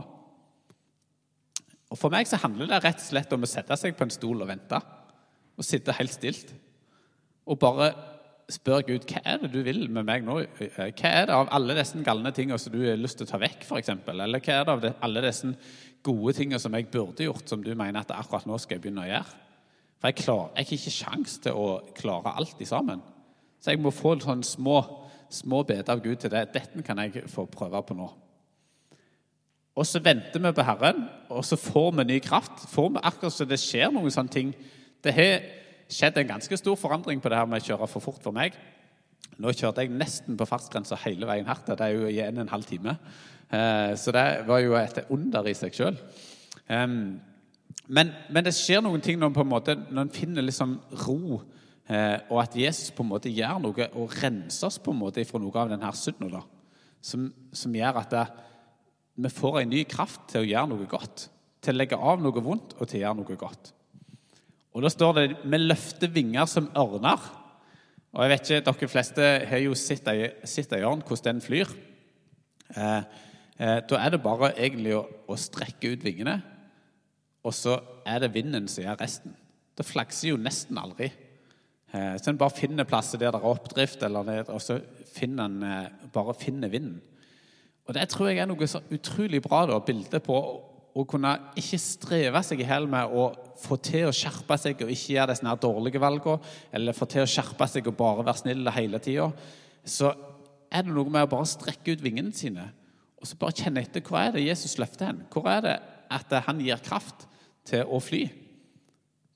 Og 1.92 1.98
For 2.00 2.12
meg 2.12 2.28
så 2.28 2.40
handler 2.40 2.70
det 2.70 2.82
rett 2.85 3.00
og 3.00 3.08
slett 3.08 3.32
om 3.37 3.44
å 3.44 3.50
sette 3.50 3.76
seg 3.76 3.96
på 3.96 4.06
en 4.06 4.14
stol 4.14 4.42
og 4.42 4.48
vente. 4.48 4.78
Og 5.61 5.66
sitte 5.66 5.94
helt 5.98 6.14
stilt. 6.14 6.54
Og 7.44 7.58
bare 7.61 7.90
spørre 8.50 8.87
Gud 8.88 9.07
hva 9.09 9.22
er 9.24 9.38
det 9.42 9.52
du 9.52 9.61
vil 9.64 9.85
med 9.90 10.07
meg 10.09 10.24
nå. 10.26 10.40
Hva 10.59 10.88
er 10.88 11.28
det 11.28 11.37
av 11.37 11.50
alle 11.55 11.76
disse 11.78 12.00
galne 12.05 12.33
tingene 12.35 12.59
som 12.61 12.74
du 12.74 12.81
har 12.85 12.98
lyst 13.00 13.20
til 13.20 13.28
å 13.28 13.33
ta 13.33 13.40
vekk, 13.42 13.66
f.eks.? 13.68 13.92
Eller 14.12 14.42
hva 14.42 14.57
er 14.59 14.66
det 14.66 14.74
av 14.74 15.05
alle 15.07 15.22
disse 15.26 15.52
gode 16.02 16.35
tingene 16.37 16.61
som 16.62 16.74
jeg 16.74 16.90
burde 16.92 17.28
gjort, 17.28 17.46
som 17.48 17.62
du 17.62 17.72
mener 17.74 18.02
at 18.02 18.14
akkurat 18.16 18.48
nå 18.48 18.59
skal 18.61 18.76
jeg 18.76 18.85
begynne 18.87 19.05
å 19.05 19.11
gjøre? 19.11 19.38
For 20.02 20.11
jeg, 20.11 20.18
klar, 20.18 20.48
jeg 20.57 20.66
har 20.66 20.76
ikke 20.78 20.96
sjans 20.96 21.38
til 21.44 21.59
å 21.59 21.66
klare 21.94 22.35
alt 22.35 22.59
i 22.59 22.66
sammen. 22.66 23.02
Så 23.62 23.70
jeg 23.70 23.78
må 23.78 23.92
få 23.94 24.16
sånne 24.18 24.46
små, 24.46 24.81
små 25.31 25.62
biter 25.68 25.94
av 25.94 26.02
Gud 26.02 26.18
til 26.18 26.33
det. 26.33 26.48
Dette 26.57 26.83
kan 26.83 26.98
jeg 27.05 27.28
få 27.31 27.46
prøve 27.46 27.85
på 27.87 27.94
nå. 27.94 28.09
Og 29.78 29.87
så 29.88 30.02
venter 30.05 30.42
vi 30.42 30.52
på 30.52 30.64
Herren, 30.66 31.07
og 31.33 31.44
så 31.46 31.57
får 31.57 31.94
vi 31.96 32.05
ny 32.11 32.18
kraft. 32.20 32.66
Får 32.68 32.90
vi 32.92 33.05
akkurat 33.09 33.33
så 33.33 33.46
det 33.48 33.61
skjer 33.62 33.94
noen 33.94 34.12
sånne 34.12 34.35
ting. 34.35 34.50
Det 35.02 35.14
har 35.16 35.46
skjedd 35.92 36.20
en 36.20 36.31
ganske 36.35 36.59
stor 36.59 36.78
forandring 36.81 37.20
på 37.22 37.31
det 37.33 37.40
her 37.40 37.48
med 37.48 37.62
å 37.62 37.66
kjøre 37.66 37.90
for 37.90 38.05
fort 38.05 38.22
for 38.24 38.35
meg. 38.37 38.57
Nå 39.40 39.52
kjørte 39.57 39.85
jeg 39.85 39.92
nesten 39.94 40.37
på 40.38 40.46
fartsgrensa 40.48 40.98
hele 41.05 41.28
veien 41.28 41.48
her. 41.48 41.61
Det 41.66 41.85
er 41.85 41.96
jo 41.96 42.09
igjen 42.09 42.37
en, 42.37 42.46
en 42.46 42.52
halv 42.52 42.68
time. 42.68 42.96
Eh, 43.52 43.92
så 44.00 44.14
det 44.14 44.26
var 44.48 44.62
jo 44.64 44.76
et 44.78 45.05
under 45.12 45.48
i 45.48 45.55
seg 45.57 45.76
sjøl. 45.76 45.98
Men, 47.92 48.12
men, 48.31 48.44
det 48.46 48.55
skjer 48.57 48.83
noen 48.85 49.02
ting 49.05 49.18
når, 49.20 49.42
måte, 49.48 49.74
når 49.90 50.07
en 50.07 50.14
finner 50.14 50.46
liksom 50.46 50.76
ro, 51.05 51.40
eh, 51.90 52.18
og 52.31 52.38
at 52.44 52.57
Jesus 52.57 52.92
på 52.94 53.05
en 53.05 53.11
måte 53.11 53.33
gjør 53.33 53.61
noe 53.64 53.88
og 53.98 54.16
renser 54.22 54.68
oss 54.68 54.78
på 54.83 54.94
en 54.94 55.00
måte 55.02 55.24
fra 55.28 55.40
noe 55.42 55.59
av 55.61 55.72
denne 55.72 55.92
synda. 55.98 56.42
Som, 57.02 57.26
som, 57.50 57.74
gjør 57.74 57.98
at 58.05 58.14
det, 58.14 58.26
vi 59.24 59.33
får 59.33 59.62
en 59.62 59.72
ny 59.74 59.83
kraft 59.90 60.28
til 60.31 60.44
å 60.44 60.48
gjøre 60.48 60.70
noe 60.70 60.88
godt. 60.88 61.26
Til 61.62 61.74
å 61.74 61.81
legge 61.81 61.98
av 61.98 62.22
noe 62.22 62.44
vondt 62.44 62.76
og 62.78 62.87
til 62.87 63.00
å 63.00 63.05
gjøre 63.07 63.20
noe 63.20 63.38
godt. 63.40 63.72
Og 64.72 64.82
Da 64.82 64.88
står 64.88 65.12
det 65.18 65.26
vi 65.44 65.58
løfter 65.58 66.08
vinger 66.08 66.46
som 66.46 66.70
ørner. 66.76 67.20
Og 68.12 68.22
jeg 68.24 68.30
vet 68.32 68.50
ikke, 68.50 68.64
Dere 68.68 68.88
fleste 68.88 69.28
har 69.48 69.61
jo 69.61 69.74
sett 69.74 70.72
ørn, 70.78 71.04
hvordan 71.04 71.37
den 71.37 71.44
flyr. 71.44 71.68
Eh, 72.76 73.02
eh, 73.58 73.78
da 73.88 74.00
er 74.00 74.11
det 74.11 74.22
bare 74.24 74.54
egentlig 74.56 74.96
å, 74.96 75.06
å 75.28 75.37
strekke 75.37 75.92
ut 75.92 76.04
vingene 76.04 76.40
og 77.42 77.54
så 77.54 77.76
er 78.06 78.22
det 78.22 78.35
vinden 78.35 78.68
som 78.70 78.85
gjør 78.85 79.00
resten. 79.02 79.35
Det 79.74 79.87
flakser 79.87 80.32
jo 80.32 80.40
nesten 80.40 80.78
aldri. 80.78 81.08
Eh, 81.92 82.14
så 82.18 82.30
en 82.30 82.38
bare 82.38 82.54
finner 82.54 82.87
plasser 82.88 83.18
der 83.18 83.32
det 83.35 83.40
er 83.40 83.48
oppdrift, 83.50 84.02
eller 84.06 84.44
og 84.46 84.61
så 84.62 84.78
finner 85.12 85.48
en 85.48 85.64
eh, 85.66 86.11
bare 86.14 86.37
finner 86.38 86.70
vinden. 86.70 87.00
Og 87.87 87.94
Det 87.94 88.08
tror 88.08 88.30
jeg 88.30 88.38
er 88.38 88.46
noe 88.46 88.66
så 88.70 88.78
utrolig 88.94 89.42
bra 89.42 89.64
da, 89.66 89.80
bilde 89.82 90.20
på 90.22 90.37
å 90.92 91.07
kunne 91.09 91.33
ikke 91.57 91.81
streve 91.81 92.42
seg 92.44 92.61
i 92.61 92.66
hjel 92.68 92.88
med 92.90 93.14
å 93.16 93.31
få 93.62 93.78
til 93.81 94.11
å 94.11 94.14
skjerpe 94.14 94.59
seg 94.61 94.85
og 94.85 94.92
ikke 94.92 95.14
gjøre 95.14 95.33
disse 95.33 95.57
dårlige 95.62 96.02
valgene, 96.02 96.52
eller 96.74 96.96
få 96.96 97.09
til 97.09 97.24
å 97.24 97.31
skjerpe 97.31 97.68
seg 97.70 97.88
og 97.88 97.96
bare 97.96 98.26
være 98.26 98.42
snill 98.42 98.72
hele 98.76 99.00
tida. 99.02 99.31
Så 99.85 100.12
er 100.72 100.85
det 100.85 100.92
noe 100.92 101.09
med 101.09 101.24
å 101.24 101.33
bare 101.33 101.48
strekke 101.48 101.96
ut 101.96 102.05
vingene 102.05 102.35
sine 102.37 102.68
og 103.22 103.28
så 103.28 103.37
bare 103.38 103.55
kjenne 103.55 103.85
etter 103.85 104.02
hvor 104.02 104.18
er 104.18 104.33
det 104.35 104.42
Jesus 104.42 104.81
løfter 104.83 105.07
hen. 105.07 105.20
Hvor 105.31 105.46
er 105.46 105.61
det 105.62 105.76
at 106.11 106.33
han 106.48 106.59
gir 106.59 106.81
kraft? 106.83 107.28
til 107.68 107.87
å 107.87 108.00
fly. 108.02 108.26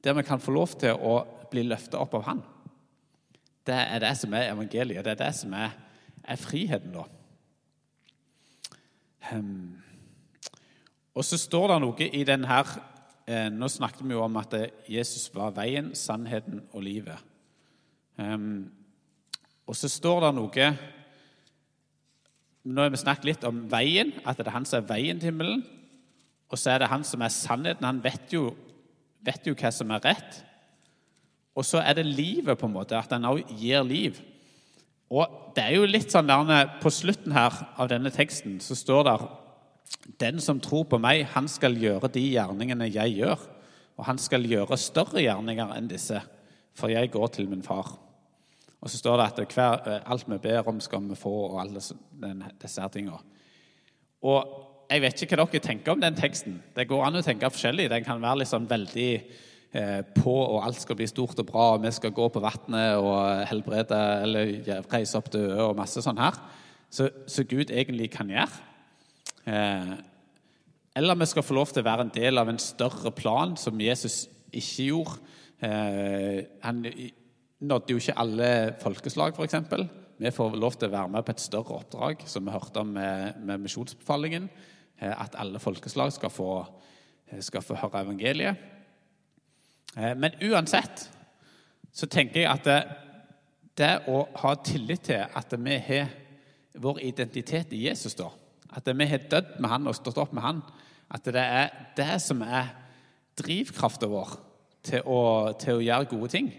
Der 0.05 0.17
vi 0.17 0.25
kan 0.27 0.43
få 0.43 0.55
lov 0.55 0.77
til 0.81 0.95
å 0.95 1.19
bli 1.51 1.65
løfta 1.67 2.01
opp 2.03 2.15
av 2.19 2.27
Han. 2.29 2.43
Det 3.67 3.75
er 3.75 4.03
det 4.03 4.13
som 4.19 4.35
er 4.35 4.53
evangeliet. 4.53 5.05
Det 5.05 5.17
er 5.17 5.23
det 5.25 5.33
som 5.35 5.55
er, 5.59 5.75
er 6.23 6.39
friheten, 6.39 6.95
da. 6.95 7.07
Um, 9.33 9.83
og 11.17 11.25
så 11.25 11.39
står 11.41 11.73
det 11.73 11.79
noe 11.83 12.09
i 12.13 12.25
den 12.29 12.45
her 12.45 12.69
eh, 13.25 13.49
Nå 13.53 13.71
snakket 13.73 14.05
vi 14.05 14.13
jo 14.13 14.25
om 14.27 14.37
at 14.37 14.53
Jesus 14.91 15.31
var 15.35 15.55
veien, 15.57 15.95
sannheten 15.97 16.61
og 16.77 16.85
livet. 16.85 17.23
Um, 18.17 18.69
og 19.69 19.77
så 19.77 19.91
står 19.93 20.27
det 20.27 20.35
noe 20.37 20.69
Nå 22.67 22.83
har 22.83 22.93
vi 22.93 23.01
snakket 23.01 23.29
litt 23.29 23.45
om 23.47 23.65
veien, 23.71 24.13
at 24.27 24.39
det 24.39 24.49
er 24.49 24.57
han 24.57 24.67
som 24.69 24.81
er 24.81 24.89
veien 24.89 25.21
til 25.23 25.31
himmelen. 25.31 25.61
Og 26.51 26.59
så 26.59 26.73
er 26.73 26.83
det 26.83 26.91
han 26.91 27.05
som 27.07 27.23
er 27.23 27.31
sannheten. 27.31 27.87
Han 27.87 28.03
vet 28.03 28.33
jo, 28.35 28.49
vet 29.23 29.47
jo 29.47 29.55
hva 29.55 29.71
som 29.75 29.93
er 29.95 30.03
rett. 30.03 30.41
Og 31.55 31.65
så 31.65 31.79
er 31.79 31.95
det 31.95 32.09
livet, 32.09 32.59
på 32.59 32.67
en 32.67 32.75
måte, 32.75 32.99
at 32.99 33.15
han 33.15 33.29
òg 33.29 33.47
gir 33.55 33.87
liv. 33.87 34.19
Og 35.15 35.55
det 35.55 35.63
er 35.63 35.77
jo 35.79 35.87
litt 35.87 36.11
sånn 36.11 36.27
der, 36.27 36.73
På 36.83 36.91
slutten 36.91 37.33
her 37.33 37.55
av 37.79 37.89
denne 37.93 38.11
teksten 38.11 38.59
så 38.61 38.75
står 38.75 39.07
det 39.07 39.17
Den 40.21 40.41
som 40.43 40.61
tror 40.63 40.87
på 40.91 40.99
meg, 41.03 41.25
han 41.35 41.49
skal 41.51 41.77
gjøre 41.79 42.11
de 42.15 42.23
gjerningene 42.25 42.89
jeg 42.91 43.19
gjør. 43.21 43.47
Og 43.97 44.05
han 44.09 44.19
skal 44.21 44.45
gjøre 44.45 44.77
større 44.81 45.23
gjerninger 45.25 45.73
enn 45.77 45.89
disse, 45.89 46.21
for 46.77 46.93
jeg 46.93 47.11
går 47.15 47.33
til 47.33 47.49
min 47.49 47.65
far. 47.65 47.95
Og 48.81 48.93
så 48.93 49.01
står 49.01 49.19
det 49.19 49.27
at 49.47 49.57
hver, 49.57 49.89
alt 50.05 50.29
vi 50.29 50.39
ber 50.43 50.69
om, 50.69 50.81
skal 50.85 51.07
vi 51.09 51.17
få, 51.19 51.33
og 51.49 51.61
alle 51.63 51.81
disse 51.81 52.89
tingene. 52.93 53.19
Og 54.27 54.67
jeg 54.91 55.03
vet 55.03 55.23
ikke 55.25 55.39
hva 55.39 55.47
dere 55.51 55.65
tenker 55.65 55.95
om 55.95 56.03
den 56.03 56.19
teksten. 56.19 56.61
Det 56.77 56.87
går 56.89 57.07
an 57.07 57.19
å 57.19 57.25
tenke 57.25 57.51
forskjellig. 57.51 57.89
Den 57.91 58.05
kan 58.07 58.23
være 58.23 58.43
liksom 58.45 58.69
veldig 58.71 59.11
eh, 59.17 60.03
på, 60.15 60.35
og 60.35 60.61
alt 60.67 60.79
skal 60.83 60.99
bli 61.01 61.09
stort 61.11 61.41
og 61.43 61.49
bra, 61.49 61.67
og 61.75 61.83
vi 61.83 61.93
skal 61.97 62.15
gå 62.15 62.29
på 62.31 62.43
vannet 62.45 63.01
og 63.01 63.43
helbrede 63.51 64.01
eller 64.23 64.55
reise 64.93 65.19
opp 65.19 65.33
døde 65.33 65.59
og 65.65 65.77
masse 65.81 66.05
sånn 66.05 66.21
her. 66.21 66.39
Så, 66.93 67.09
så 67.27 67.43
Gud 67.49 67.73
egentlig 67.73 68.13
kan 68.15 68.31
gjøre. 68.31 68.63
Eh, 69.47 69.93
eller 70.97 71.15
vi 71.15 71.27
skal 71.27 71.45
få 71.47 71.55
lov 71.55 71.71
til 71.71 71.85
å 71.85 71.87
være 71.87 72.07
en 72.07 72.15
del 72.15 72.41
av 72.41 72.49
en 72.51 72.59
større 72.59 73.13
plan 73.15 73.55
som 73.61 73.81
Jesus 73.81 74.25
ikke 74.51 74.89
gjorde. 74.89 75.19
Eh, 75.63 76.41
han 76.65 76.83
nådde 77.61 77.95
jo 77.95 78.01
ikke 78.01 78.17
alle 78.19 78.49
folkeslag, 78.83 79.37
f.eks. 79.37 79.55
Vi 80.19 80.33
får 80.33 80.57
lov 80.57 80.75
til 80.75 80.89
å 80.89 80.97
være 80.97 81.13
med 81.13 81.27
på 81.27 81.35
et 81.35 81.45
større 81.45 81.77
oppdrag, 81.77 82.25
som 82.27 82.47
vi 82.47 82.55
hørte 82.55 82.83
om 82.83 82.95
med, 82.97 83.39
med 83.45 83.63
misjonsbefalingen. 83.63 84.49
Eh, 84.99 85.13
at 85.13 85.37
alle 85.39 85.61
folkeslag 85.63 86.11
skal 86.17 86.33
få, 86.33 86.51
skal 87.41 87.63
få 87.63 87.79
høre 87.83 88.03
evangeliet. 88.07 88.73
Men 89.97 90.35
uansett 90.45 91.07
så 91.97 92.05
tenker 92.13 92.43
jeg 92.43 92.51
at 92.51 92.67
det, 92.67 92.81
det 93.81 93.93
å 94.13 94.27
ha 94.43 94.51
tillit 94.61 95.07
til 95.09 95.23
at 95.25 95.55
vi 95.57 95.79
har 95.87 96.11
vår 96.77 97.01
identitet 97.07 97.73
i 97.73 97.87
Jesus, 97.87 98.13
da, 98.19 98.27
at 98.77 98.89
vi 98.93 99.09
har 99.09 99.29
dødd 99.31 99.57
med 99.61 99.71
han 99.73 99.89
og 99.89 99.97
stått 99.97 100.21
opp 100.21 100.35
med 100.37 100.45
han, 100.45 100.61
at 101.11 101.25
det 101.25 101.43
er 101.43 101.73
det 101.97 102.17
som 102.23 102.43
er 102.45 102.73
drivkraften 103.39 104.11
vår 104.11 104.37
til 104.87 105.07
å, 105.09 105.21
til 105.59 105.79
å 105.79 105.85
gjøre 105.85 106.11
gode 106.11 106.31
ting, 106.35 106.51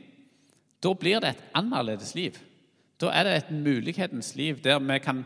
da 0.83 0.93
blir 0.93 1.21
det 1.21 1.33
et 1.33 1.43
annerledes 1.57 2.13
liv. 2.17 2.37
Da 3.01 3.11
er 3.13 3.27
det 3.27 3.35
et 3.35 3.51
mulighetens 3.53 4.33
liv 4.37 4.61
der 4.63 4.79
vi 4.81 4.97
kan 5.01 5.23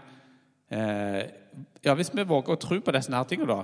eh, 0.71 1.23
ja, 1.83 1.93
Hvis 1.95 2.11
vi 2.13 2.23
våger 2.27 2.55
å 2.55 2.59
tro 2.59 2.79
på 2.79 2.93
disse 2.95 3.13
her 3.15 3.27
tingene, 3.27 3.55
da, 3.55 3.63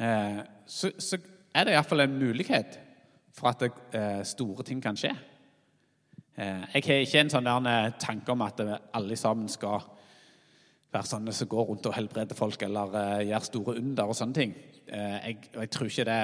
eh, 0.00 0.42
så, 0.66 0.92
så, 0.98 1.18
er 1.56 1.64
det 1.64 1.72
iallfall 1.72 2.04
en 2.04 2.18
mulighet 2.20 2.76
for 3.32 3.48
at 3.48 3.62
det, 3.64 3.70
eh, 3.96 4.20
store 4.28 4.64
ting 4.64 4.82
kan 4.82 4.96
skje. 4.96 5.12
Eh, 6.36 6.64
jeg 6.74 6.84
har 6.84 7.04
ikke 7.04 7.22
en 7.22 7.32
sånn 7.32 7.48
der 7.48 7.68
eh, 7.72 7.94
tanke 8.00 8.32
om 8.32 8.44
at 8.44 8.60
alle 8.92 9.16
sammen 9.16 9.48
skal 9.48 9.80
være 10.92 11.10
sånne 11.10 11.34
som 11.34 11.48
går 11.50 11.68
rundt 11.70 11.88
og 11.88 11.96
helbreder 11.96 12.38
folk 12.38 12.62
eller 12.66 12.94
uh, 12.94 13.24
gjør 13.26 13.46
store 13.46 13.76
under 13.80 14.12
og 14.12 14.18
sånne 14.18 14.36
ting. 14.36 14.54
Uh, 14.88 15.16
jeg, 15.26 15.38
jeg, 15.54 15.70
tror 15.74 15.90
ikke 15.90 16.06
det, 16.08 16.20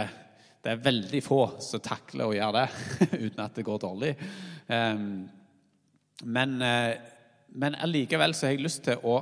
det 0.65 0.73
er 0.73 0.85
veldig 0.87 1.23
få 1.25 1.41
som 1.65 1.85
takler 1.85 2.29
å 2.29 2.37
gjøre 2.37 2.63
det 2.63 3.09
uten 3.27 3.45
at 3.45 3.59
det 3.59 3.67
går 3.67 3.83
dårlig. 3.83 4.15
Um, 4.69 5.29
men, 6.25 6.57
uh, 6.63 6.95
men 7.59 7.79
allikevel 7.85 8.37
så 8.37 8.49
har 8.49 8.57
jeg 8.57 8.67
lyst 8.67 8.85
til 8.87 9.03
å 9.03 9.19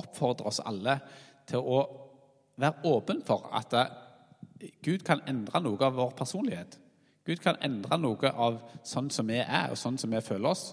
oppfordre 0.00 0.50
oss 0.50 0.62
alle 0.64 0.98
til 1.50 1.64
å 1.64 1.80
være 2.60 2.86
åpen 2.90 3.24
for 3.26 3.48
at 3.56 3.74
Gud 4.84 5.02
kan 5.06 5.22
endre 5.28 5.62
noe 5.64 5.80
av 5.86 5.96
vår 5.96 6.12
personlighet. 6.18 6.76
Gud 7.26 7.40
kan 7.42 7.58
endre 7.64 7.96
noe 8.00 8.30
av 8.32 8.58
sånn 8.86 9.10
som 9.12 9.28
vi 9.28 9.38
er, 9.40 9.70
og 9.70 9.78
sånn 9.78 9.98
som 10.00 10.12
vi 10.12 10.20
føler 10.24 10.50
oss, 10.52 10.70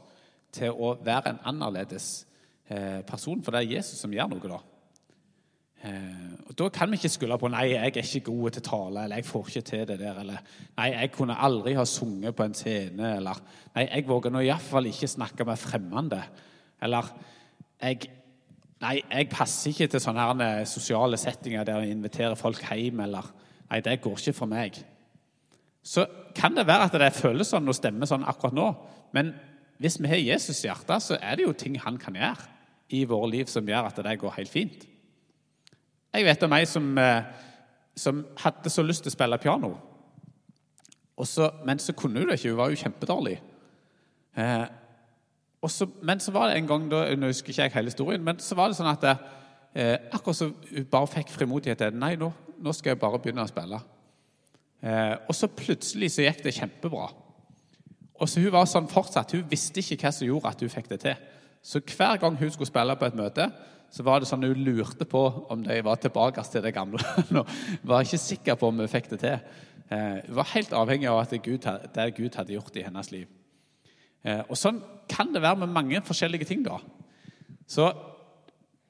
til 0.56 0.74
å 0.74 0.94
være 1.04 1.34
en 1.34 1.42
annerledes 1.52 2.27
eh, 2.70 3.04
person. 3.08 3.44
For 3.44 3.54
det 3.56 3.64
er 3.64 3.78
Jesus 3.78 4.02
som 4.02 4.14
gjør 4.14 4.32
noe, 4.32 4.52
da. 4.52 4.60
Eh, 5.84 6.34
og 6.48 6.56
Da 6.58 6.70
kan 6.74 6.90
vi 6.90 6.98
ikke 6.98 7.12
skylde 7.14 7.38
på 7.38 7.52
nei, 7.54 7.68
jeg 7.70 7.94
er 7.94 8.02
ikke 8.02 8.32
god 8.32 8.52
til 8.52 8.64
tale, 8.66 9.04
eller 9.04 9.20
jeg 9.20 9.26
får 9.26 9.48
ikke 9.48 9.62
til 9.62 9.88
det 9.88 10.00
der, 10.00 10.20
eller 10.20 10.38
nei, 10.78 10.88
jeg 10.92 11.12
kunne 11.14 11.38
aldri 11.38 11.76
ha 11.78 11.86
sunget 11.86 12.36
på 12.36 12.44
en 12.44 12.58
scene, 12.58 13.16
eller 13.18 13.42
nei, 13.76 13.84
jeg 13.86 14.08
våger 14.08 14.34
nå 14.34 14.42
iallfall 14.42 14.90
ikke 14.90 15.08
snakke 15.12 15.46
med 15.46 15.62
fremmede, 15.62 16.24
eller 16.82 17.12
jeg 17.82 18.14
Nei, 18.78 19.00
jeg 19.10 19.26
passer 19.32 19.72
ikke 19.72 19.88
til 19.90 20.02
sånne 20.04 20.22
her 20.22 20.42
eh, 20.46 20.68
sosiale 20.70 21.18
settinger 21.18 21.64
der 21.66 21.80
jeg 21.82 21.96
inviterer 21.96 22.36
folk 22.38 22.60
hjem. 22.62 23.00
eller 23.08 23.26
Nei, 23.72 23.80
det 23.82 23.96
går 24.04 24.20
ikke 24.20 24.34
for 24.38 24.46
meg. 24.52 24.78
Så 25.82 26.06
kan 26.38 26.54
det 26.54 26.68
være 26.68 26.86
at 26.86 26.98
det 27.02 27.08
føles 27.18 27.50
sånn 27.50 27.66
og 27.66 27.74
stemmer 27.74 28.06
sånn 28.06 28.28
akkurat 28.30 28.54
nå. 28.54 28.68
Men 29.18 29.32
hvis 29.82 29.98
vi 29.98 30.12
har 30.12 30.22
Jesus 30.22 30.62
i 30.62 30.68
hjertet, 30.68 31.02
så 31.02 31.18
er 31.18 31.40
det 31.40 31.48
jo 31.48 31.56
ting 31.58 31.80
han 31.82 31.98
kan 31.98 32.22
gjøre 32.22 32.57
i 32.90 33.04
våre 33.06 33.30
liv 33.32 33.50
som 33.52 33.68
gjør 33.68 33.90
at 33.90 34.00
det 34.06 34.20
går 34.20 34.38
helt 34.38 34.52
fint. 34.52 34.88
Jeg 36.14 36.26
vet 36.26 36.44
om 36.44 36.56
ei 36.56 36.66
som, 36.66 36.98
eh, 36.98 37.24
som 37.96 38.26
hadde 38.40 38.70
så 38.70 38.84
lyst 38.84 39.04
til 39.04 39.12
å 39.12 39.18
spille 39.18 39.38
piano. 39.38 39.76
Så, 41.26 41.50
men 41.66 41.80
så 41.80 41.94
kunne 41.94 42.20
hun 42.20 42.30
det 42.30 42.38
ikke. 42.38 42.50
Hun 42.50 42.58
var 42.58 42.70
jo 42.70 42.82
kjempedårlig. 42.82 43.40
Eh, 44.38 44.66
så, 45.68 45.88
men 46.02 46.20
så 46.20 46.32
var 46.32 46.48
det 46.48 46.58
en 46.58 46.68
gang, 46.68 46.92
da, 46.92 47.04
nå 47.16 47.32
husker 47.32 47.52
ikke 47.52 47.64
jeg 47.66 47.74
hele 47.74 47.92
historien, 47.92 48.24
men 48.24 48.40
så 48.40 48.56
var 48.56 48.70
det 48.70 48.78
sånn 48.78 48.92
at 48.92 49.06
eh, 49.10 49.96
akkurat 50.14 50.38
som 50.38 50.54
hun 50.70 50.90
bare 50.92 51.10
fikk 51.12 51.34
frimodighet 51.34 51.82
til 51.82 51.98
Nei, 51.98 52.14
nå, 52.16 52.30
nå, 52.62 52.74
skal 52.74 52.94
jeg 52.94 53.02
bare 53.02 53.20
begynne 53.20 53.44
å 53.44 53.50
spille. 53.50 53.80
Eh, 54.86 55.16
og 55.28 55.34
så 55.36 55.50
plutselig 55.50 56.14
så 56.14 56.28
gikk 56.28 56.44
det 56.46 56.56
kjempebra. 56.60 57.10
Og 58.18 58.30
så 58.30 58.42
Hun 58.42 58.54
var 58.54 58.70
sånn 58.70 58.90
fortsatt, 58.90 59.34
hun 59.34 59.50
visste 59.50 59.82
ikke 59.82 60.00
hva 60.06 60.14
som 60.14 60.30
gjorde 60.30 60.54
at 60.54 60.62
hun 60.64 60.74
fikk 60.74 60.90
det 60.94 61.02
til. 61.04 61.26
Så 61.68 61.82
hver 61.84 62.16
gang 62.22 62.38
hun 62.40 62.52
skulle 62.54 62.70
spille 62.70 62.96
på 62.96 63.10
et 63.10 63.18
møte, 63.20 63.50
så 63.92 64.04
var 64.08 64.20
det 64.20 64.28
sånn 64.30 64.46
hun 64.48 64.64
lurte 64.64 65.08
på 65.08 65.24
om 65.52 65.64
de 65.66 65.80
var 65.84 66.00
tilbake 66.00 66.44
til 66.48 66.64
det 66.64 66.74
gamle. 66.76 67.00
Hun 67.30 67.44
var 67.88 68.04
ikke 68.04 68.20
sikker 68.20 68.58
på 68.60 68.68
om 68.68 68.82
hun 68.82 68.92
fikk 68.92 69.08
det 69.14 69.20
til. 69.22 69.38
Eh, 69.88 70.18
hun 70.28 70.36
var 70.36 70.50
helt 70.52 70.74
avhengig 70.76 71.08
av 71.08 71.22
at 71.22 71.36
Gud, 71.44 71.64
det 71.96 72.08
Gud 72.18 72.36
hadde 72.36 72.56
gjort 72.56 72.76
i 72.76 72.84
hennes 72.84 73.12
liv. 73.14 73.30
Eh, 74.28 74.44
og 74.44 74.60
Sånn 74.60 74.82
kan 75.08 75.32
det 75.32 75.42
være 75.44 75.62
med 75.64 75.72
mange 75.72 76.02
forskjellige 76.04 76.50
ting. 76.50 76.66
da. 76.68 76.82
Så 77.68 77.88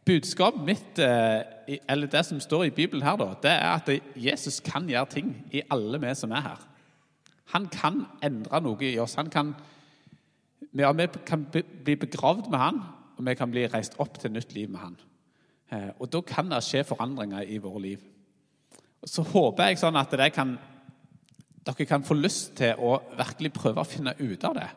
budskapet 0.08 0.66
mitt, 0.66 1.00
eh, 1.00 1.78
eller 1.88 2.08
det 2.08 2.26
som 2.26 2.40
står 2.40 2.66
i 2.66 2.74
Bibelen 2.74 3.06
her, 3.06 3.18
da, 3.18 3.34
det 3.44 3.52
er 3.52 3.70
at 3.76 3.90
Jesus 4.16 4.60
kan 4.60 4.90
gjøre 4.90 5.14
ting 5.14 5.34
i 5.52 5.62
alle 5.70 6.02
vi 6.02 6.14
som 6.16 6.32
er 6.32 6.42
her. 6.42 6.68
Han 7.54 7.68
kan 7.68 8.06
endre 8.24 8.62
noe 8.62 8.84
i 8.84 8.98
oss. 9.00 9.16
Han 9.16 9.30
kan, 9.30 9.56
vi 10.72 11.08
kan 11.26 11.46
bli 11.52 11.96
begravd 11.96 12.50
med 12.50 12.60
han, 12.60 12.82
og 13.18 13.26
vi 13.26 13.36
kan 13.36 13.52
bli 13.52 13.68
reist 13.68 13.96
opp 14.00 14.20
til 14.20 14.32
nytt 14.32 14.54
liv 14.54 14.70
med 14.70 14.80
han. 14.80 14.98
Eh, 15.72 15.90
og 16.00 16.12
Da 16.12 16.22
kan 16.22 16.50
det 16.50 16.64
skje 16.64 16.84
forandringer 16.84 17.42
i 17.42 17.58
våre 17.58 17.82
liv. 17.82 18.04
Og 19.02 19.10
Så 19.10 19.22
håper 19.22 19.64
jeg 19.64 19.80
sånn 19.80 19.96
at 19.96 20.34
kan, 20.34 20.58
dere 21.66 21.86
kan 21.86 22.04
få 22.04 22.14
lyst 22.14 22.56
til 22.56 22.76
å 22.78 23.02
virkelig 23.18 23.54
prøve 23.54 23.82
å 23.82 23.88
finne 23.88 24.14
ut 24.20 24.44
av 24.44 24.56
det. 24.56 24.70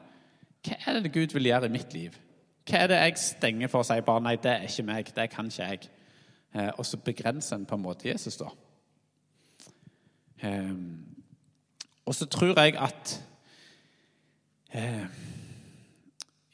Hva 0.67 0.77
er 0.87 1.01
det 1.01 1.13
Gud 1.13 1.33
vil 1.33 1.47
gjøre 1.47 1.67
i 1.67 1.73
mitt 1.73 1.95
liv? 1.95 2.19
Hva 2.69 2.79
er 2.79 2.89
det 2.89 2.97
jeg 2.97 3.19
stenger 3.19 3.69
for 3.69 3.81
å 3.81 3.87
si 3.87 4.01
bare 4.01 4.21
nei, 4.21 4.37
det 4.37 4.51
er 4.51 4.67
ikke 4.69 4.83
meg, 4.83 5.13
det 5.17 5.31
kan 5.31 5.47
ikke 5.47 5.69
jeg? 5.69 5.89
Eh, 6.55 6.71
og 6.79 6.87
så 6.87 6.97
begrenser 6.97 7.57
en 7.57 7.67
på 7.67 7.75
en 7.75 7.83
måte 7.83 8.09
Jesus, 8.09 8.37
da. 8.37 8.51
Eh, 10.43 10.75
og 12.07 12.15
så 12.15 12.27
tror 12.27 12.59
jeg 12.59 12.77
at 12.77 13.21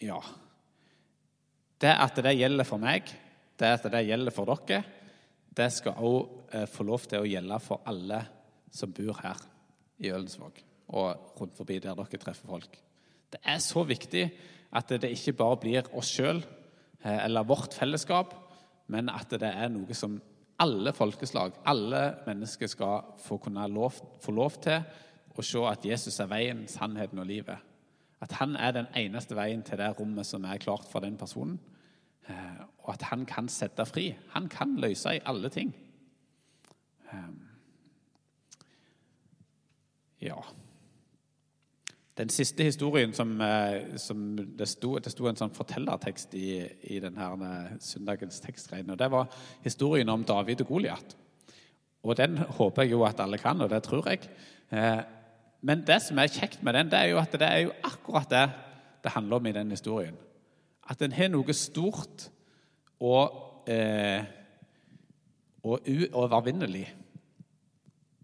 Ja. 0.02 0.20
Det 1.80 1.92
at 1.92 2.18
det 2.24 2.37
gjelder 2.37 2.68
for 2.68 2.80
meg, 2.80 3.09
det 3.56 3.72
at 3.78 3.88
det 3.92 4.04
gjelder 4.09 4.35
for 4.35 4.48
dere, 4.48 4.82
det 5.56 5.70
skal 5.72 6.00
òg 6.04 6.52
eh, 6.52 6.66
få 6.68 6.85
lov 6.85 7.06
til 7.09 7.22
å 7.22 7.28
gjelde 7.28 7.61
for 7.64 7.85
alle 7.88 8.20
som 8.72 8.92
bor 8.92 9.16
her 9.22 9.40
i 10.04 10.12
Ølensvåg 10.12 10.61
og 10.96 11.38
rundt 11.40 11.56
forbi 11.56 11.78
der 11.82 11.96
dere 11.98 12.20
treffer 12.20 12.50
folk. 12.50 12.76
Det 13.32 13.40
er 13.42 13.59
så 13.64 13.82
viktig 13.87 14.26
at 14.76 14.92
det 15.00 15.11
ikke 15.16 15.37
bare 15.40 15.61
blir 15.62 15.88
oss 15.96 16.12
sjøl 16.12 16.42
eh, 16.42 17.18
eller 17.24 17.48
vårt 17.48 17.74
fellesskap, 17.74 18.35
men 18.92 19.11
at 19.11 19.32
det 19.32 19.48
er 19.48 19.72
noe 19.72 19.96
som 19.96 20.18
alle 20.62 20.92
folkeslag, 20.96 21.56
alle 21.68 22.02
mennesker 22.26 22.70
skal 22.70 23.16
få, 23.20 23.40
lov, 23.68 23.98
få 24.22 24.32
lov 24.32 24.61
til 24.64 24.85
å 25.37 25.44
se 25.44 25.64
at 25.68 25.85
Jesus 25.85 26.20
er 26.22 26.30
veien, 26.30 26.64
sannheten 26.70 27.20
og 27.20 27.28
livet. 27.28 27.59
At 28.26 28.40
han 28.40 28.56
er 28.58 28.72
den 28.74 28.88
eneste 28.98 29.36
veien 29.38 29.62
til 29.62 29.78
det 29.78 29.92
rommet 30.00 30.26
som 30.26 30.44
er 30.44 30.58
klart 30.58 30.88
for 30.90 31.04
den 31.04 31.14
personen. 31.16 31.60
Eh, 32.26 32.62
og 32.82 32.94
at 32.96 33.06
han 33.12 33.22
kan 33.26 33.46
sette 33.48 33.86
fri. 33.86 34.08
Han 34.34 34.48
kan 34.50 34.74
løse 34.82 35.14
i 35.14 35.22
alle 35.30 35.50
ting. 35.54 35.70
Eh, 37.12 37.28
ja. 40.26 40.40
Den 42.18 42.32
siste 42.34 42.66
historien 42.66 43.12
som, 43.14 43.40
eh, 43.40 43.96
som 43.96 44.36
det, 44.58 44.68
sto, 44.68 44.96
det 44.98 45.12
sto 45.12 45.28
en 45.30 45.38
sånn 45.38 45.54
fortellertekst 45.54 46.34
i, 46.34 46.48
i 46.82 46.98
denne 46.98 47.78
søndagens 47.78 48.40
tekstregn, 48.42 48.90
og 48.90 48.98
Det 48.98 49.10
var 49.12 49.30
historien 49.62 50.08
om 50.08 50.24
David 50.24 50.64
og 50.64 50.72
Goliat. 50.72 51.16
Og 52.02 52.16
den 52.16 52.38
håper 52.38 52.82
jeg 52.82 52.96
jo 52.96 53.04
at 53.06 53.20
alle 53.20 53.38
kan, 53.38 53.60
og 53.60 53.70
det 53.70 53.82
tror 53.86 54.08
jeg. 54.10 54.26
Men 55.61 55.83
det 55.87 56.01
som 56.05 56.19
er 56.19 56.33
kjekt 56.33 56.62
med 56.62 56.77
den, 56.77 56.90
det 56.90 56.99
er 56.99 57.12
jo 57.12 57.21
at 57.21 57.33
det 57.33 57.49
er 57.49 57.66
jo 57.66 57.75
akkurat 57.85 58.31
det 58.31 58.47
det 59.07 59.12
handler 59.14 59.37
om 59.37 59.47
i 59.47 59.53
den 59.53 59.71
historien. 59.71 60.16
At 60.90 61.03
en 61.03 61.12
har 61.14 61.29
noe 61.31 61.55
stort 61.55 62.27
og, 63.01 63.62
eh, 63.71 64.25
og 65.62 65.87
uovervinnelig. 65.87 66.88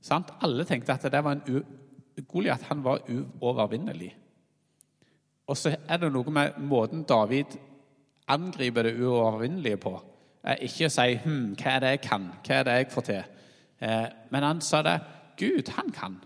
Sant? 0.02 0.32
Alle 0.42 0.66
tenkte 0.66 0.96
at 0.96 1.06
det 1.12 1.22
var 1.24 1.38
en 1.38 1.62
Goliat 2.28 2.66
var 2.84 3.06
uovervinnelig. 3.08 4.10
Og 5.46 5.56
så 5.56 5.76
er 5.88 5.96
det 5.96 6.10
noe 6.12 6.30
med 6.30 6.58
måten 6.58 7.06
David 7.08 7.56
angriper 8.28 8.82
det 8.82 8.98
uovervinnelige 9.00 9.78
på. 9.80 9.94
Ikke 10.60 10.86
å 10.86 10.92
si 10.92 11.14
hm, 11.22 11.54
'Hva 11.54 11.76
er 11.76 11.80
det 11.80 11.90
jeg 11.90 12.00
kan? 12.00 12.30
Hva 12.42 12.54
er 12.54 12.62
det 12.64 12.72
jeg 12.72 12.90
får 12.90 13.02
til?' 13.02 13.24
Eh, 13.82 14.06
men 14.30 14.42
han 14.42 14.60
sa 14.60 14.82
det. 14.82 15.00
Gud, 15.36 15.68
han 15.68 15.90
kan. 15.90 16.20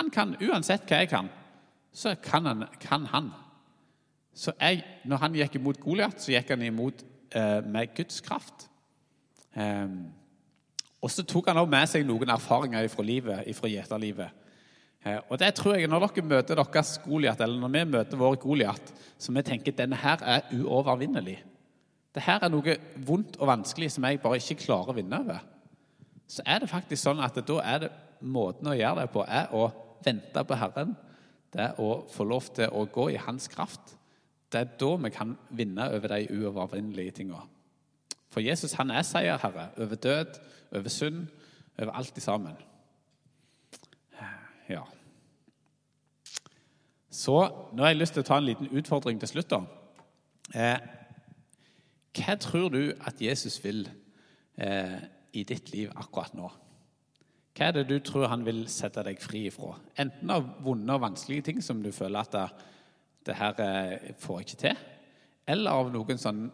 Han 0.00 0.08
kan 0.08 0.32
uansett 0.40 0.88
hva 0.88 1.02
jeg 1.02 1.10
kan. 1.12 1.28
Så 1.92 2.14
kan 2.24 2.46
han. 2.48 2.64
Kan 2.80 3.04
han. 3.12 3.30
Så 4.32 4.54
jeg, 4.56 4.80
når 5.04 5.20
han 5.20 5.36
gikk 5.36 5.58
imot 5.58 5.80
Goliat, 5.82 6.16
så 6.22 6.32
gikk 6.32 6.54
han 6.54 6.64
imot 6.64 7.02
eh, 7.36 7.60
med 7.66 7.92
Guds 7.98 8.22
kraft. 8.24 8.70
Eh, 9.52 9.92
og 11.00 11.12
så 11.12 11.24
tok 11.28 11.50
han 11.50 11.60
også 11.60 11.74
med 11.74 11.90
seg 11.90 12.06
noen 12.08 12.32
erfaringer 12.32 12.88
fra 12.92 13.04
livet, 13.04 13.50
fra 13.58 13.68
gjeterlivet. 13.68 14.40
Eh, 15.04 15.18
og 15.28 15.36
det 15.40 15.52
tror 15.56 15.76
jeg 15.76 15.88
Når 15.88 16.06
dere 16.06 16.26
møter 16.30 16.62
deres 16.62 16.94
Goliat, 17.04 17.40
eller 17.40 17.60
når 17.60 17.74
vi 17.76 17.84
møter 17.98 18.20
vår 18.20 18.40
Goliat, 18.40 18.92
så 19.18 19.36
vi 19.36 19.44
tenker 19.44 19.76
denne 19.76 20.00
her 20.00 20.24
er 20.24 20.48
uovervinnelig. 20.56 21.42
Det 22.14 22.24
her 22.24 22.40
er 22.42 22.50
noe 22.50 22.78
vondt 22.96 23.36
og 23.38 23.52
vanskelig 23.52 23.92
som 23.92 24.08
jeg 24.08 24.22
bare 24.22 24.40
ikke 24.40 24.62
klarer 24.64 24.94
å 24.94 24.96
vinne 24.96 25.20
over. 25.20 25.44
Så 26.30 26.42
er 26.46 26.62
det 26.62 26.70
faktisk 26.72 27.02
sånn 27.02 27.20
at 27.20 27.36
da 27.36 27.60
er 27.60 27.84
det 27.84 27.92
måten 28.20 28.68
å 28.70 28.76
gjøre 28.76 29.04
det 29.04 29.12
på, 29.12 29.24
er 29.28 29.52
å 29.54 29.68
vente 30.04 30.44
på 30.44 30.58
Herren. 30.58 30.96
Det 31.50 31.62
er 31.64 31.80
å 31.82 32.04
få 32.10 32.24
lov 32.24 32.52
til 32.54 32.70
å 32.72 32.86
gå 32.92 33.08
i 33.10 33.20
Hans 33.20 33.48
kraft. 33.50 33.96
Det 34.50 34.60
er 34.60 34.72
da 34.80 34.94
vi 34.98 35.10
kan 35.14 35.36
vinne 35.50 35.90
over 35.94 36.14
de 36.14 36.26
uovervinnelige 36.30 37.20
tingene. 37.20 37.42
For 38.30 38.42
Jesus 38.42 38.76
han 38.78 38.90
er 38.94 39.02
seierherre 39.06 39.70
over 39.76 39.98
død, 39.98 40.38
over 40.72 40.88
synd, 40.88 41.26
over 41.78 41.92
alt 41.98 42.16
i 42.16 42.22
sammen. 42.22 42.58
Ja. 44.70 44.84
Så 47.10 47.34
nå 47.74 47.82
har 47.82 47.90
jeg 47.90 47.98
lyst 47.98 48.14
til 48.14 48.22
å 48.22 48.28
ta 48.28 48.38
en 48.38 48.46
liten 48.46 48.70
utfordring 48.70 49.18
til 49.20 49.32
slutt. 49.32 49.50
da. 49.50 49.60
Eh, 50.54 50.78
hva 52.14 52.36
tror 52.38 52.68
du 52.70 52.92
at 53.06 53.22
Jesus 53.22 53.58
vil 53.64 53.88
eh, 54.58 54.98
i 55.32 55.42
ditt 55.44 55.72
liv 55.74 55.90
akkurat 55.96 56.34
nå? 56.34 56.50
Hva 57.60 57.66
er 57.68 57.74
det 57.76 57.90
du 57.90 57.98
tror 58.00 58.30
han 58.32 58.40
vil 58.46 58.62
sette 58.72 59.02
deg 59.04 59.18
fri 59.20 59.42
ifra? 59.50 59.74
Enten 60.00 60.30
av 60.32 60.46
vonde 60.64 60.94
og 60.94 61.02
vanskelige 61.02 61.44
ting 61.50 61.58
som 61.60 61.82
du 61.84 61.90
føler 61.92 62.22
at 62.22 62.54
det, 63.28 63.34
her 63.36 63.58
eh, 63.60 64.14
får 64.16 64.38
ikke 64.40 64.56
til, 64.62 64.78
eller 65.44 65.82
av 65.82 65.90
noen 65.92 66.20
sånn 66.22 66.46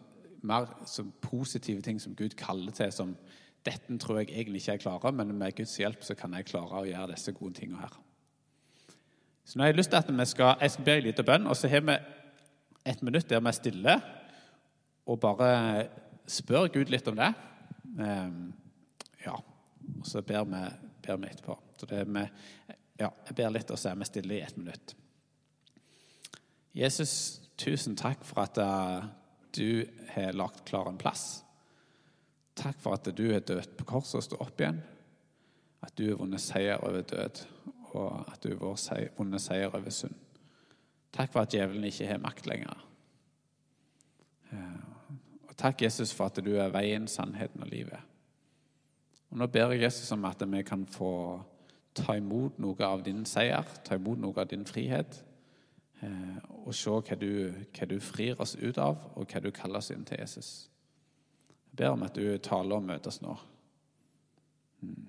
mer 0.43 0.65
så 0.83 1.05
positive 1.23 1.79
ting 1.85 2.01
som 2.03 2.11
Gud 2.11 2.35
kaller 2.35 2.75
til, 2.75 2.91
som 2.91 3.13
dette 3.63 3.95
tror 4.03 4.19
jeg 4.19 4.33
egentlig 4.33 4.59
ikke 4.59 4.73
jeg 4.73 4.81
klarer, 4.83 5.15
men 5.15 5.31
med 5.31 5.55
Guds 5.55 5.77
hjelp 5.79 6.03
så 6.03 6.15
kan 6.19 6.35
jeg 6.35 6.49
klare 6.49 6.81
å 6.81 6.89
gjøre 6.89 7.13
disse 7.13 7.31
gode 7.37 7.55
tingene 7.61 7.85
her. 7.85 7.95
Så 9.47 9.55
nå 9.55 9.63
har 9.63 9.71
Jeg 9.71 9.77
lyst 9.77 9.93
til 9.93 10.01
at 10.01 10.11
vi 10.11 10.25
skal, 10.27 10.57
jeg 10.59 10.71
skal 10.71 10.85
be 10.89 10.97
en 10.97 11.05
liten 11.05 11.25
bønn, 11.25 11.47
og 11.47 11.55
så 11.55 11.71
har 11.71 11.85
vi 11.87 11.95
et 12.83 13.01
minutt 13.01 13.29
der 13.29 13.39
vi 13.39 13.47
er 13.47 13.55
stille 13.55 13.95
og 15.07 15.19
bare 15.23 15.87
spør 16.27 16.67
Gud 16.67 16.91
litt 16.91 17.07
om 17.07 17.15
det. 17.15 17.31
Um, 17.95 18.51
ja, 19.23 19.39
og 19.99 20.03
så 20.03 20.19
ber 20.21 20.43
vi, 20.43 20.65
ber 21.07 21.19
vi 21.21 21.31
etterpå. 21.31 21.57
Så 21.77 21.89
det 21.89 22.01
er 22.03 22.11
med, 22.17 22.45
ja, 22.99 23.09
jeg 23.29 23.37
ber 23.39 23.53
litt, 23.55 23.71
og 23.71 23.79
så 23.79 23.91
er 23.91 23.99
vi 23.99 24.09
stille 24.09 24.37
i 24.37 24.43
ett 24.45 24.57
minutt. 24.59 24.95
Jesus, 26.77 27.13
tusen 27.57 27.95
takk 27.97 28.25
for 28.27 28.43
at 28.43 28.59
uh, 28.61 29.07
du 29.57 29.87
har 30.13 30.37
lagt 30.37 30.65
klar 30.69 30.89
en 30.89 30.99
plass. 31.01 31.41
Takk 32.57 32.77
for 32.81 32.97
at 32.97 33.09
du 33.17 33.25
er 33.33 33.45
død 33.45 33.75
på 33.79 33.87
korset 33.89 34.19
og 34.19 34.25
står 34.27 34.43
opp 34.45 34.61
igjen. 34.61 34.81
At 35.85 35.95
du 35.97 36.07
har 36.09 36.19
vunnet 36.19 36.41
seier 36.41 36.81
over 36.85 37.05
død, 37.05 37.43
og 37.93 38.29
at 38.33 38.43
du 38.43 38.53
har 38.57 39.09
vunnet 39.17 39.41
seier 39.41 39.73
over 39.73 39.93
synd. 39.93 40.17
Takk 41.13 41.31
for 41.33 41.45
at 41.45 41.53
djevelen 41.53 41.85
ikke 41.87 42.09
har 42.09 42.21
makt 42.21 42.49
lenger. 42.49 42.83
Og 45.47 45.55
takk, 45.57 45.81
Jesus, 45.81 46.13
for 46.13 46.29
at 46.29 46.41
du 46.43 46.53
er 46.57 46.73
veien, 46.73 47.07
sannheten 47.09 47.63
og 47.63 47.71
livet. 47.71 48.06
Og 49.29 49.37
Nå 49.37 49.47
ber 49.51 49.71
jeg 49.71 49.81
Jesus 49.81 50.11
om 50.11 50.25
at 50.25 50.43
vi 50.47 50.63
kan 50.63 50.85
få 50.87 51.41
ta 51.97 52.15
imot 52.15 52.59
noe 52.61 52.85
av 52.85 53.03
din 53.03 53.25
seier, 53.25 53.65
ta 53.83 53.97
imot 53.97 54.19
noe 54.21 54.37
av 54.41 54.47
din 54.47 54.65
frihet, 54.65 55.23
eh, 56.01 56.37
og 56.63 56.75
se 56.75 56.93
hva 56.93 57.17
du, 57.19 57.51
hva 57.73 57.87
du 57.89 57.99
frir 57.99 58.39
oss 58.41 58.55
ut 58.55 58.77
av, 58.77 58.97
og 59.15 59.27
hva 59.27 59.41
du 59.41 59.51
kaller 59.51 59.81
oss 59.81 59.91
inn 59.91 60.05
til 60.05 60.21
Jesus. 60.21 60.69
Jeg 61.71 61.81
ber 61.81 61.95
om 61.95 62.05
at 62.05 62.15
du 62.15 62.37
taler 62.37 62.77
og 62.77 62.85
møter 62.85 63.11
oss 63.11 63.21
nå. 63.21 63.35
Mm. 64.81 65.07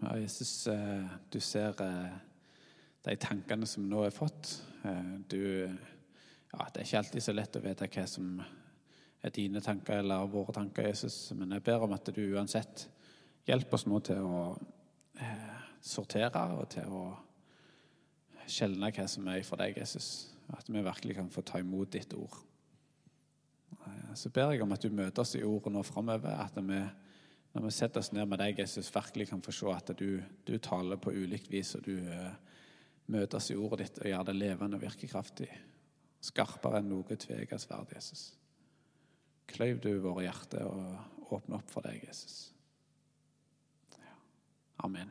Ja, 0.00 0.18
Jesus, 0.18 0.66
eh, 0.66 1.06
du 1.30 1.40
ser 1.40 1.74
eh, 1.82 2.18
de 3.02 3.14
tankene 3.18 3.66
som 3.66 3.82
nå 3.90 4.04
er 4.06 4.14
fått. 4.14 4.52
Eh, 4.86 5.16
du, 5.26 5.40
ja, 5.66 6.66
det 6.70 6.84
er 6.84 6.86
ikke 6.86 7.00
alltid 7.00 7.24
så 7.24 7.34
lett 7.34 7.58
å 7.58 7.62
vite 7.64 7.88
hva 7.90 8.04
som 8.06 8.36
er 8.38 9.34
dine 9.34 9.58
tanker 9.64 9.98
eller 9.98 10.30
våre 10.30 10.54
tanker, 10.54 10.86
Jesus. 10.86 11.16
Men 11.34 11.56
jeg 11.56 11.64
ber 11.66 11.82
om 11.82 11.96
at 11.96 12.12
du 12.14 12.20
uansett 12.28 12.84
hjelper 13.48 13.74
oss 13.74 13.88
nå 13.90 13.98
til 14.06 14.22
å 14.22 14.44
sortere 15.82 16.44
og 16.54 16.68
til 16.70 16.94
å 16.94 17.02
skjelne 18.46 18.92
hva 18.94 19.08
som 19.10 19.26
er 19.34 19.42
for 19.42 19.58
deg, 19.58 19.82
Jesus. 19.82 20.28
At 20.54 20.70
vi 20.70 20.78
virkelig 20.78 21.18
kan 21.18 21.34
få 21.34 21.42
ta 21.42 21.58
imot 21.58 21.90
ditt 21.96 22.14
ord. 22.14 22.38
Så 24.14 24.30
ber 24.30 24.54
jeg 24.54 24.62
om 24.62 24.78
at 24.78 24.86
du 24.86 24.94
møter 24.94 25.26
oss 25.26 25.34
i 25.34 25.42
ordet 25.42 25.74
nå 25.74 25.82
framover. 25.82 26.38
At 26.38 26.54
vi 26.62 26.84
når 27.58 27.72
vi 27.72 27.74
setter 27.74 28.02
oss 28.02 28.12
ned 28.14 28.28
med 28.30 28.38
deg, 28.38 28.60
Jesus, 28.62 28.90
virkelig 28.94 29.28
kan 29.30 29.42
få 29.42 29.52
se 29.54 29.72
at 29.74 29.90
du, 29.98 30.20
du 30.46 30.54
taler 30.62 31.00
på 31.02 31.10
ulikt 31.10 31.50
vis, 31.50 31.74
og 31.74 31.82
du 31.86 31.96
uh, 31.98 32.30
oss 33.34 33.50
i 33.50 33.56
ordet 33.58 33.86
ditt 33.86 34.02
og 34.02 34.10
gjør 34.10 34.26
det 34.28 34.36
levende 34.36 34.78
og 34.78 34.84
virkekraftig. 34.84 35.48
Skarpere 36.22 36.78
enn 36.82 36.90
noe 36.92 37.18
tveget 37.18 37.62
sverd, 37.62 37.94
Jesus. 37.94 38.28
Kløyv 39.48 39.80
du 39.82 39.90
våre 40.04 40.26
hjerter 40.26 40.66
og 40.68 41.32
åpne 41.34 41.58
opp 41.58 41.70
for 41.72 41.86
deg, 41.86 42.02
Jesus. 42.06 42.50
Ja. 43.98 44.14
Amen. 44.86 45.10